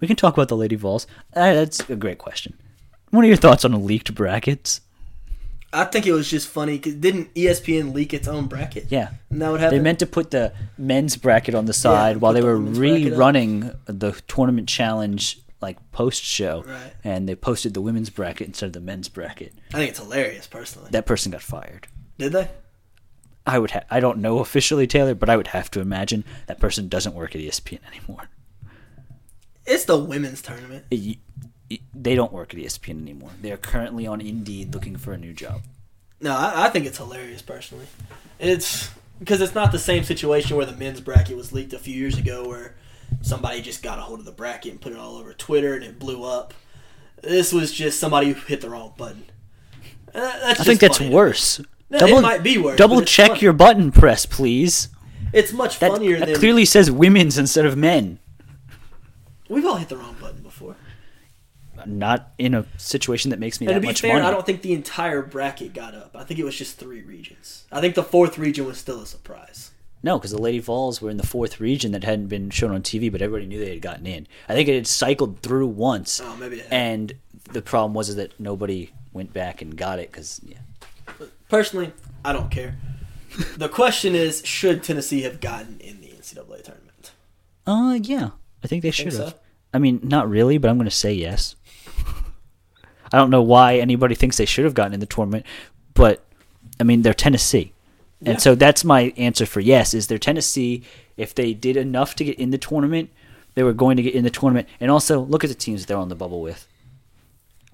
[0.00, 1.06] we can talk about the Lady Vols.
[1.34, 2.58] Uh, that's a great question.
[3.10, 4.80] What are your thoughts on leaked brackets?
[5.72, 8.86] I think it was just funny because didn't ESPN leak its own bracket?
[8.88, 9.10] Yeah.
[9.30, 12.40] And that would They meant to put the men's bracket on the side while they
[12.40, 13.18] the were women's bracket up.
[13.18, 16.92] rerunning the tournament challenge like post show, Right.
[17.04, 19.54] and they posted the women's bracket instead of the men's bracket.
[19.72, 20.90] I think it's hilarious, personally.
[20.92, 21.86] That person got fired.
[22.18, 22.48] Did they?
[23.46, 23.70] I would.
[23.70, 27.14] Ha- I don't know officially, Taylor, but I would have to imagine that person doesn't
[27.14, 28.28] work at ESPN anymore.
[29.64, 30.84] It's the women's tournament.
[30.90, 31.18] It-
[31.70, 33.30] it- they don't work at ESPN anymore.
[33.40, 35.62] They are currently on Indeed looking for a new job.
[36.20, 37.86] No, I, I think it's hilarious personally.
[38.38, 41.94] It's because it's not the same situation where the men's bracket was leaked a few
[41.94, 42.74] years ago, where
[43.22, 45.84] somebody just got a hold of the bracket and put it all over Twitter and
[45.84, 46.54] it blew up.
[47.22, 49.24] This was just somebody who hit the wrong button.
[50.14, 51.10] Uh, that's I think that's funny.
[51.10, 51.60] worse.
[51.90, 53.40] No, it might be worse, Double check funny.
[53.40, 54.88] your button press, please.
[55.32, 58.18] It's much That, funnier that than clearly says women's instead of men.
[59.48, 60.76] we've all hit the wrong button before.
[61.84, 64.24] Not in a situation that makes me And that much fair, money.
[64.26, 66.16] I don't think the entire bracket got up.
[66.16, 67.64] I think it was just three regions.
[67.70, 69.70] I think the fourth region was still a surprise.
[70.06, 72.80] No, because the Lady Vols were in the fourth region that hadn't been shown on
[72.80, 74.28] TV, but everybody knew they had gotten in.
[74.48, 76.62] I think it had cycled through once, Oh, maybe.
[76.70, 77.12] And
[77.50, 80.58] the problem was is that nobody went back and got it because yeah.
[81.48, 81.92] Personally,
[82.24, 82.76] I don't care.
[83.56, 87.10] the question is, should Tennessee have gotten in the NCAA tournament?
[87.66, 88.30] Uh, yeah,
[88.62, 89.24] I think they should so?
[89.24, 89.40] have.
[89.74, 91.56] I mean, not really, but I'm going to say yes.
[93.12, 95.46] I don't know why anybody thinks they should have gotten in the tournament,
[95.94, 96.24] but
[96.78, 97.72] I mean, they're Tennessee.
[98.20, 98.30] Yeah.
[98.30, 100.82] And so that's my answer for yes is they're Tennessee.
[101.16, 103.10] If they did enough to get in the tournament,
[103.54, 104.68] they were going to get in the tournament.
[104.80, 106.66] And also, look at the teams they're on the bubble with.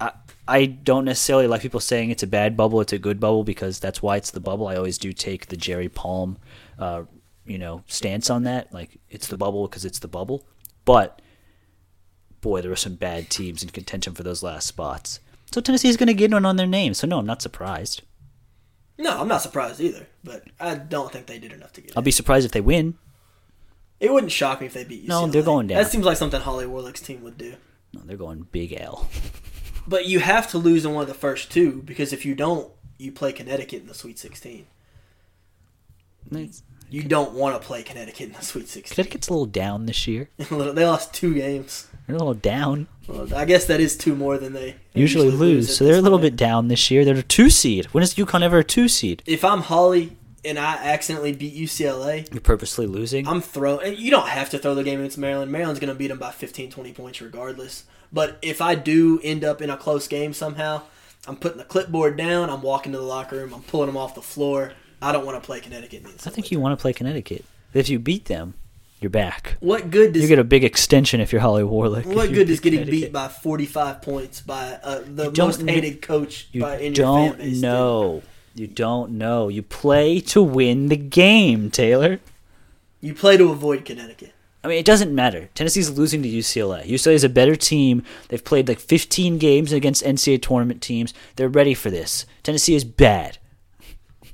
[0.01, 0.13] I
[0.47, 3.79] I don't necessarily like people saying it's a bad bubble, it's a good bubble because
[3.79, 4.67] that's why it's the bubble.
[4.67, 6.39] I always do take the Jerry Palm,
[6.79, 7.05] uh,
[7.47, 8.73] you know, stance on that.
[8.73, 10.47] Like it's the bubble because it's the bubble.
[10.85, 11.23] But
[12.41, 15.21] boy, there are some bad teams in contention for those last spots.
[15.53, 16.95] So Tennessee is going to get one on their name.
[16.95, 18.03] So no, I'm not surprised.
[18.99, 20.07] No, I'm not surprised either.
[20.23, 21.93] But I don't think they did enough to get.
[21.97, 22.05] I'll in.
[22.05, 22.97] be surprised if they win.
[24.01, 25.05] It wouldn't shock me if they beat.
[25.05, 25.09] UCLA.
[25.09, 25.83] No, they're going down.
[25.83, 27.55] That seems like something Holly Warlick's team would do.
[27.93, 29.09] No, they're going big L.
[29.85, 32.71] But you have to lose in one of the first two because if you don't,
[32.99, 34.65] you play Connecticut in the Sweet 16.
[36.93, 38.95] You don't want to play Connecticut in the Sweet 16.
[38.95, 40.29] Connecticut's a little down this year.
[40.37, 41.87] they lost two games.
[42.07, 42.87] They're a little down.
[43.09, 46.03] Well, I guess that is two more than they Usually, lose, at so they're a
[46.03, 46.33] little point.
[46.33, 47.05] bit down this year.
[47.05, 47.87] They're a two seed.
[47.87, 49.23] When is UConn ever a two seed?
[49.25, 53.27] If I'm Holly and I accidentally beat UCLA, You're purposely losing.
[53.27, 53.97] I'm throwing.
[53.97, 55.51] You don't have to throw the game against Maryland.
[55.51, 57.85] Maryland's going to beat them by 15, 20 points regardless.
[58.13, 60.83] But if I do end up in a close game somehow,
[61.27, 62.51] I'm putting the clipboard down.
[62.51, 63.55] I'm walking to the locker room.
[63.55, 64.73] I'm pulling them off the floor.
[65.03, 66.05] I don't want to play Connecticut.
[66.07, 67.45] I think you want to play Connecticut.
[67.75, 68.55] If you beat them,
[69.01, 69.57] you're back.
[69.61, 72.07] What good does You get a big extension if you're Holly Warlick.
[72.07, 76.61] what good is getting beat by 45 points by uh, the most hated coach You
[76.63, 77.61] by, in your don't base?
[77.61, 78.23] know.
[78.55, 79.49] You don't know.
[79.49, 82.21] You play to win the game, Taylor.
[83.01, 84.33] You play to avoid Connecticut.
[84.63, 85.49] I mean, it doesn't matter.
[85.57, 86.87] Tennessee's losing to UCLA.
[86.87, 88.05] UCLA is a better team.
[88.29, 91.13] They've played like 15 games against NCAA tournament teams.
[91.35, 92.27] They're ready for this.
[92.45, 93.39] Tennessee is bad.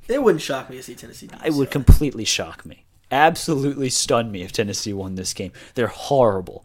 [0.08, 1.26] It wouldn't shock me to see Tennessee.
[1.26, 2.84] beat It would completely shock me.
[3.10, 5.52] Absolutely stun me if Tennessee won this game.
[5.74, 6.64] They're horrible.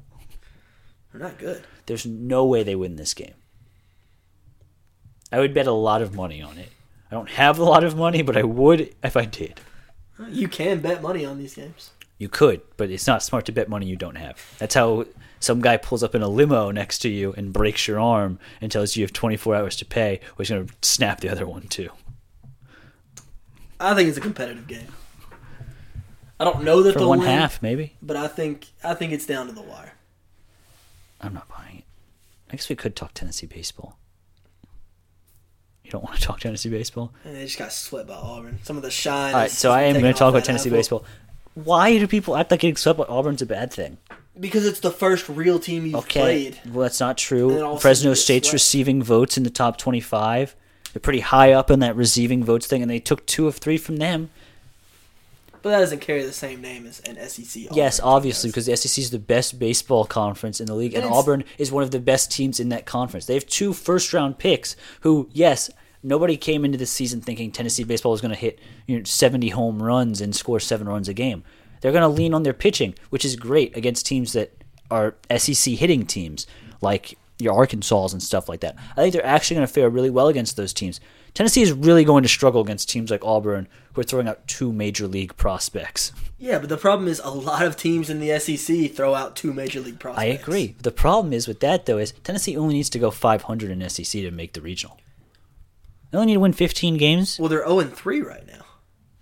[1.12, 1.64] They're not good.
[1.86, 3.34] There's no way they win this game.
[5.32, 6.70] I would bet a lot of money on it.
[7.12, 9.60] I don't have a lot of money, but I would if I did.
[10.30, 11.92] You can bet money on these games.
[12.18, 14.42] You could, but it's not smart to bet money you don't have.
[14.60, 15.06] That's how
[15.40, 18.72] some guy pulls up in a limo next to you and breaks your arm and
[18.72, 21.46] tells you you have 24 hours to pay, or he's going to snap the other
[21.46, 21.90] one too.
[23.84, 24.88] I think it's a competitive game.
[26.40, 27.96] I don't know that For they'll one win, half, maybe.
[28.02, 29.94] but I think I think it's down to the wire.
[31.22, 31.84] I'm not buying it.
[32.50, 33.98] I guess we could talk Tennessee baseball.
[35.84, 37.14] You don't want to talk Tennessee baseball?
[37.24, 38.60] And they just got swept by Auburn.
[38.64, 39.34] Some of the shine.
[39.34, 40.78] All right, is so I am going to off talk about that Tennessee apple.
[40.80, 41.06] baseball.
[41.56, 43.98] Why do people act like getting swept by Auburn's a bad thing?
[44.40, 46.60] Because it's the first real team you've Okay, played.
[46.74, 47.18] well that's not And
[47.52, 47.66] then true.
[47.66, 48.54] of a Fresno sudden you get State's swept.
[48.54, 50.56] receiving votes in the top 25.
[50.94, 53.78] They're pretty high up in that receiving votes thing, and they took two of three
[53.78, 54.30] from them.
[55.64, 57.64] But that doesn't carry the same name as an SEC.
[57.64, 61.06] Auburn yes, obviously, because the SEC is the best baseball conference in the league, and
[61.06, 63.26] And Auburn is one of the best teams in that conference.
[63.26, 65.70] They have two first round picks who, yes,
[66.04, 69.50] nobody came into this season thinking Tennessee baseball was going to hit you know, 70
[69.50, 71.44] home runs and score seven runs a game.
[71.80, 74.52] They're going to lean on their pitching, which is great against teams that
[74.92, 76.46] are SEC hitting teams
[76.82, 78.76] like your Arkansas and stuff like that.
[78.92, 81.00] I think they're actually going to fare really well against those teams.
[81.34, 84.72] Tennessee is really going to struggle against teams like Auburn, who are throwing out two
[84.72, 86.12] major league prospects.
[86.38, 89.52] Yeah, but the problem is a lot of teams in the SEC throw out two
[89.54, 90.22] major league prospects.
[90.22, 90.76] I agree.
[90.82, 94.22] The problem is with that though is Tennessee only needs to go 500 in SEC
[94.22, 95.00] to make the regional.
[96.12, 98.66] They only need to win 15 games Well, they're 0 and 3 right now.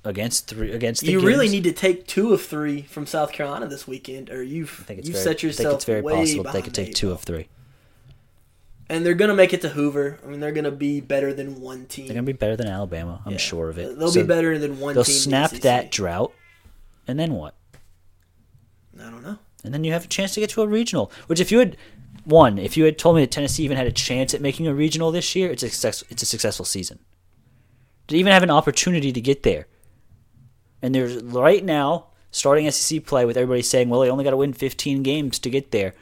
[0.04, 3.68] against three against the You really need to take two of three from South Carolina
[3.68, 6.02] this weekend, or you've I think it's you very, set I think yourself it's very
[6.02, 7.48] possible they could take two of three.
[8.92, 10.20] And they're gonna make it to Hoover.
[10.22, 12.08] I mean, they're gonna be better than one team.
[12.08, 13.22] They're gonna be better than Alabama.
[13.26, 13.38] I'm Yeah.
[13.38, 13.98] sure of it.
[13.98, 14.94] They'll So be better than one.
[14.96, 16.34] They'll team in the snap that drought,
[17.08, 17.56] and then what?
[19.00, 19.38] I don't know.
[19.64, 21.10] And then you have a chance to get to a regional.
[21.28, 21.78] Which, if you had
[22.26, 24.74] one, if you had told me that Tennessee even had a chance at making a
[24.74, 27.00] regional this year, it's a success, it's a successful season.
[28.10, 29.68] To even have an opportunity to get there,
[30.82, 34.38] and there's right now starting SEC play with everybody saying, "Well, they only got to
[34.38, 35.94] win 15 games to get there."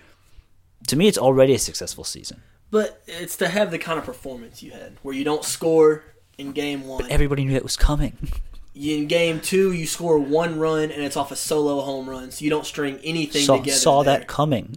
[0.87, 2.41] To me, it's already a successful season.
[2.71, 6.03] But it's to have the kind of performance you had, where you don't score
[6.37, 7.01] in game one.
[7.01, 8.17] But Everybody knew that was coming.
[8.75, 12.45] In game two, you score one run and it's off a solo home run, so
[12.45, 13.77] you don't string anything saw together.
[13.77, 14.19] saw there.
[14.19, 14.75] that coming.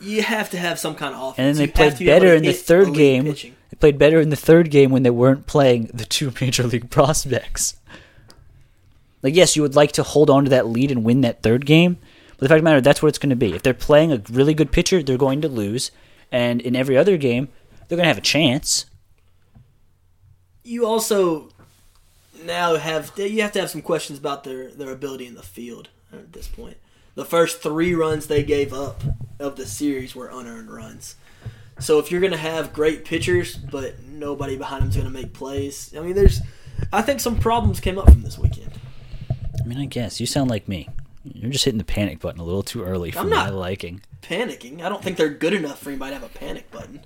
[0.00, 1.38] You have to have some kind of offense.
[1.38, 3.24] And then they You played be better in the third game.
[3.24, 3.56] pitching.
[3.70, 6.90] They played better in the third game when they weren't playing the two major league
[6.90, 7.76] prospects.
[9.22, 11.64] Like, yes, you would like to hold on to that lead and win that third
[11.64, 11.96] game,
[12.32, 13.54] but the fact of the matter, that's what it's going to be.
[13.54, 15.90] If they're playing a really good pitcher, they're going to lose,
[16.30, 17.48] and in every other game,
[17.88, 18.86] they're going to have a chance.
[20.62, 21.48] You also
[22.44, 25.88] now have you have to have some questions about their their ability in the field
[26.12, 26.76] at this point.
[27.14, 29.02] The first three runs they gave up
[29.38, 31.16] of the series were unearned runs.
[31.80, 35.32] So if you're going to have great pitchers, but nobody behind them's going to make
[35.32, 36.40] plays, I mean, there's,
[36.92, 38.70] I think some problems came up from this weekend.
[39.58, 40.88] I mean, I guess you sound like me.
[41.24, 44.02] You're just hitting the panic button a little too early for I'm my liking.
[44.22, 47.00] Panicking, I don't think they're good enough for anybody to have a panic button.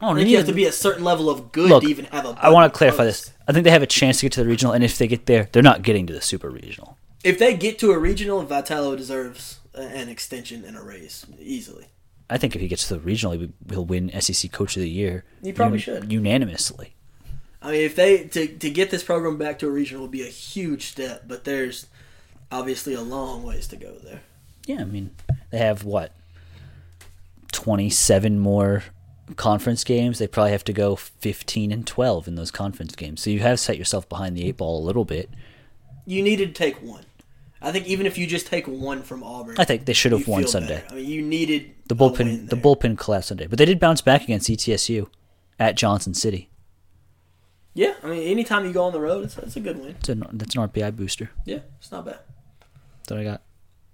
[0.00, 1.88] I don't I think you have to be a certain level of good Look, to
[1.88, 2.36] even have a.
[2.40, 3.26] I want to clarify post.
[3.26, 3.32] this.
[3.48, 5.26] I think they have a chance to get to the regional, and if they get
[5.26, 6.98] there, they're not getting to the super regional.
[7.22, 11.86] If they get to a regional, Vitello deserves an extension and a raise easily.
[12.28, 14.90] I think if he gets to the regional, he- he'll win SEC Coach of the
[14.90, 15.24] Year.
[15.42, 16.12] He probably un- should.
[16.12, 16.94] unanimously.
[17.62, 20.22] I mean, if they to to get this program back to a regional would be
[20.22, 21.86] a huge step, but there's
[22.52, 24.20] obviously a long ways to go there.
[24.66, 25.12] Yeah, I mean
[25.50, 26.12] they have what
[27.54, 28.84] twenty-seven more
[29.36, 30.18] conference games.
[30.18, 33.22] They probably have to go fifteen and twelve in those conference games.
[33.22, 35.30] So you have set yourself behind the eight ball a little bit.
[36.04, 37.04] You needed to take one.
[37.62, 40.28] I think even if you just take one from Auburn, I think they should have
[40.28, 40.82] won Sunday.
[40.82, 40.86] better.
[40.90, 44.22] I mean, you needed The bullpen, the bullpen collapsed Sunday, but they did bounce back
[44.24, 45.08] against ETSU
[45.58, 46.50] at Johnson City.
[47.72, 49.96] Yeah, I mean, anytime you go on the road, it's, it's a good win.
[49.98, 52.18] It's an, that's an RPI booster Yeah, it's not bad.
[53.08, 53.42] that I got.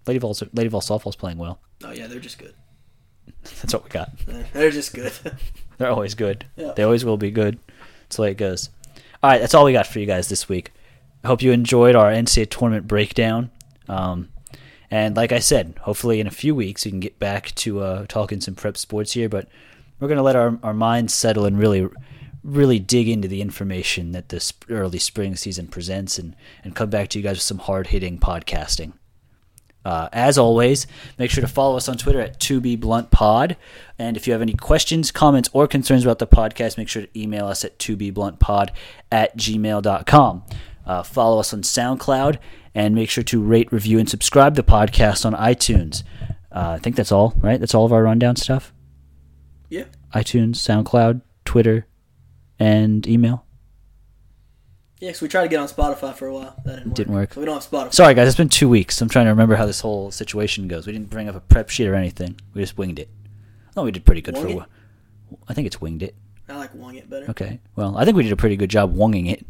[0.06, 1.60] Lady Vol, Lady Vol softball's playing well.
[1.84, 2.54] Oh yeah, they're just good.
[3.42, 4.10] That's what we got.
[4.52, 5.12] They're just good.
[5.78, 6.46] They're always good.
[6.56, 6.72] Yeah.
[6.76, 7.58] They always will be good.
[8.02, 8.70] That's the way it goes.
[9.22, 10.72] All right, that's all we got for you guys this week.
[11.22, 13.50] I hope you enjoyed our NCAA tournament breakdown.
[13.88, 14.28] Um,
[14.90, 18.06] and like I said, hopefully in a few weeks we can get back to uh,
[18.08, 19.28] talking some prep sports here.
[19.28, 19.48] But
[19.98, 21.88] we're gonna let our our minds settle and really,
[22.42, 27.08] really dig into the information that this early spring season presents, and and come back
[27.10, 28.94] to you guys with some hard hitting podcasting.
[29.84, 30.86] Uh, as always,
[31.18, 33.56] make sure to follow us on Twitter at 2bbluntpod.
[33.98, 37.20] And if you have any questions, comments, or concerns about the podcast, make sure to
[37.20, 38.70] email us at 2bbluntpod
[39.10, 40.44] at gmail.com.
[40.86, 42.38] Uh, follow us on SoundCloud
[42.74, 46.02] and make sure to rate, review, and subscribe the podcast on iTunes.
[46.52, 47.58] Uh, I think that's all, right?
[47.58, 48.72] That's all of our rundown stuff?
[49.68, 51.86] yeah, iTunes, SoundCloud, Twitter,
[52.58, 53.46] and email.
[55.00, 55.12] Yeah.
[55.12, 56.54] So we tried to get on Spotify for a while.
[56.64, 56.94] That didn't work.
[56.94, 57.34] Didn't work.
[57.34, 57.94] So we don't have Spotify.
[57.94, 59.00] Sorry, guys, it's been two weeks.
[59.00, 60.86] I'm trying to remember how this whole situation goes.
[60.86, 62.38] We didn't bring up a prep sheet or anything.
[62.54, 63.08] We just winged it.
[63.76, 64.50] Oh, we did pretty good Wung for.
[64.50, 64.56] it?
[64.56, 66.14] a wh- I think it's winged it.
[66.48, 67.30] I like wong it better.
[67.30, 67.60] Okay.
[67.76, 69.46] Well, I think we did a pretty good job wonging it.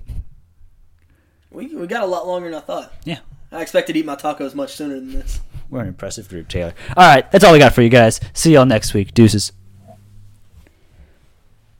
[1.51, 2.93] We we got a lot longer than I thought.
[3.05, 3.21] Yeah.
[3.51, 5.41] I expected to eat my tacos much sooner than this.
[5.69, 6.75] We're an impressive group, Taylor.
[6.97, 8.21] All right, that's all we got for you guys.
[8.33, 9.15] See y'all next week.
[9.15, 9.53] Deuces.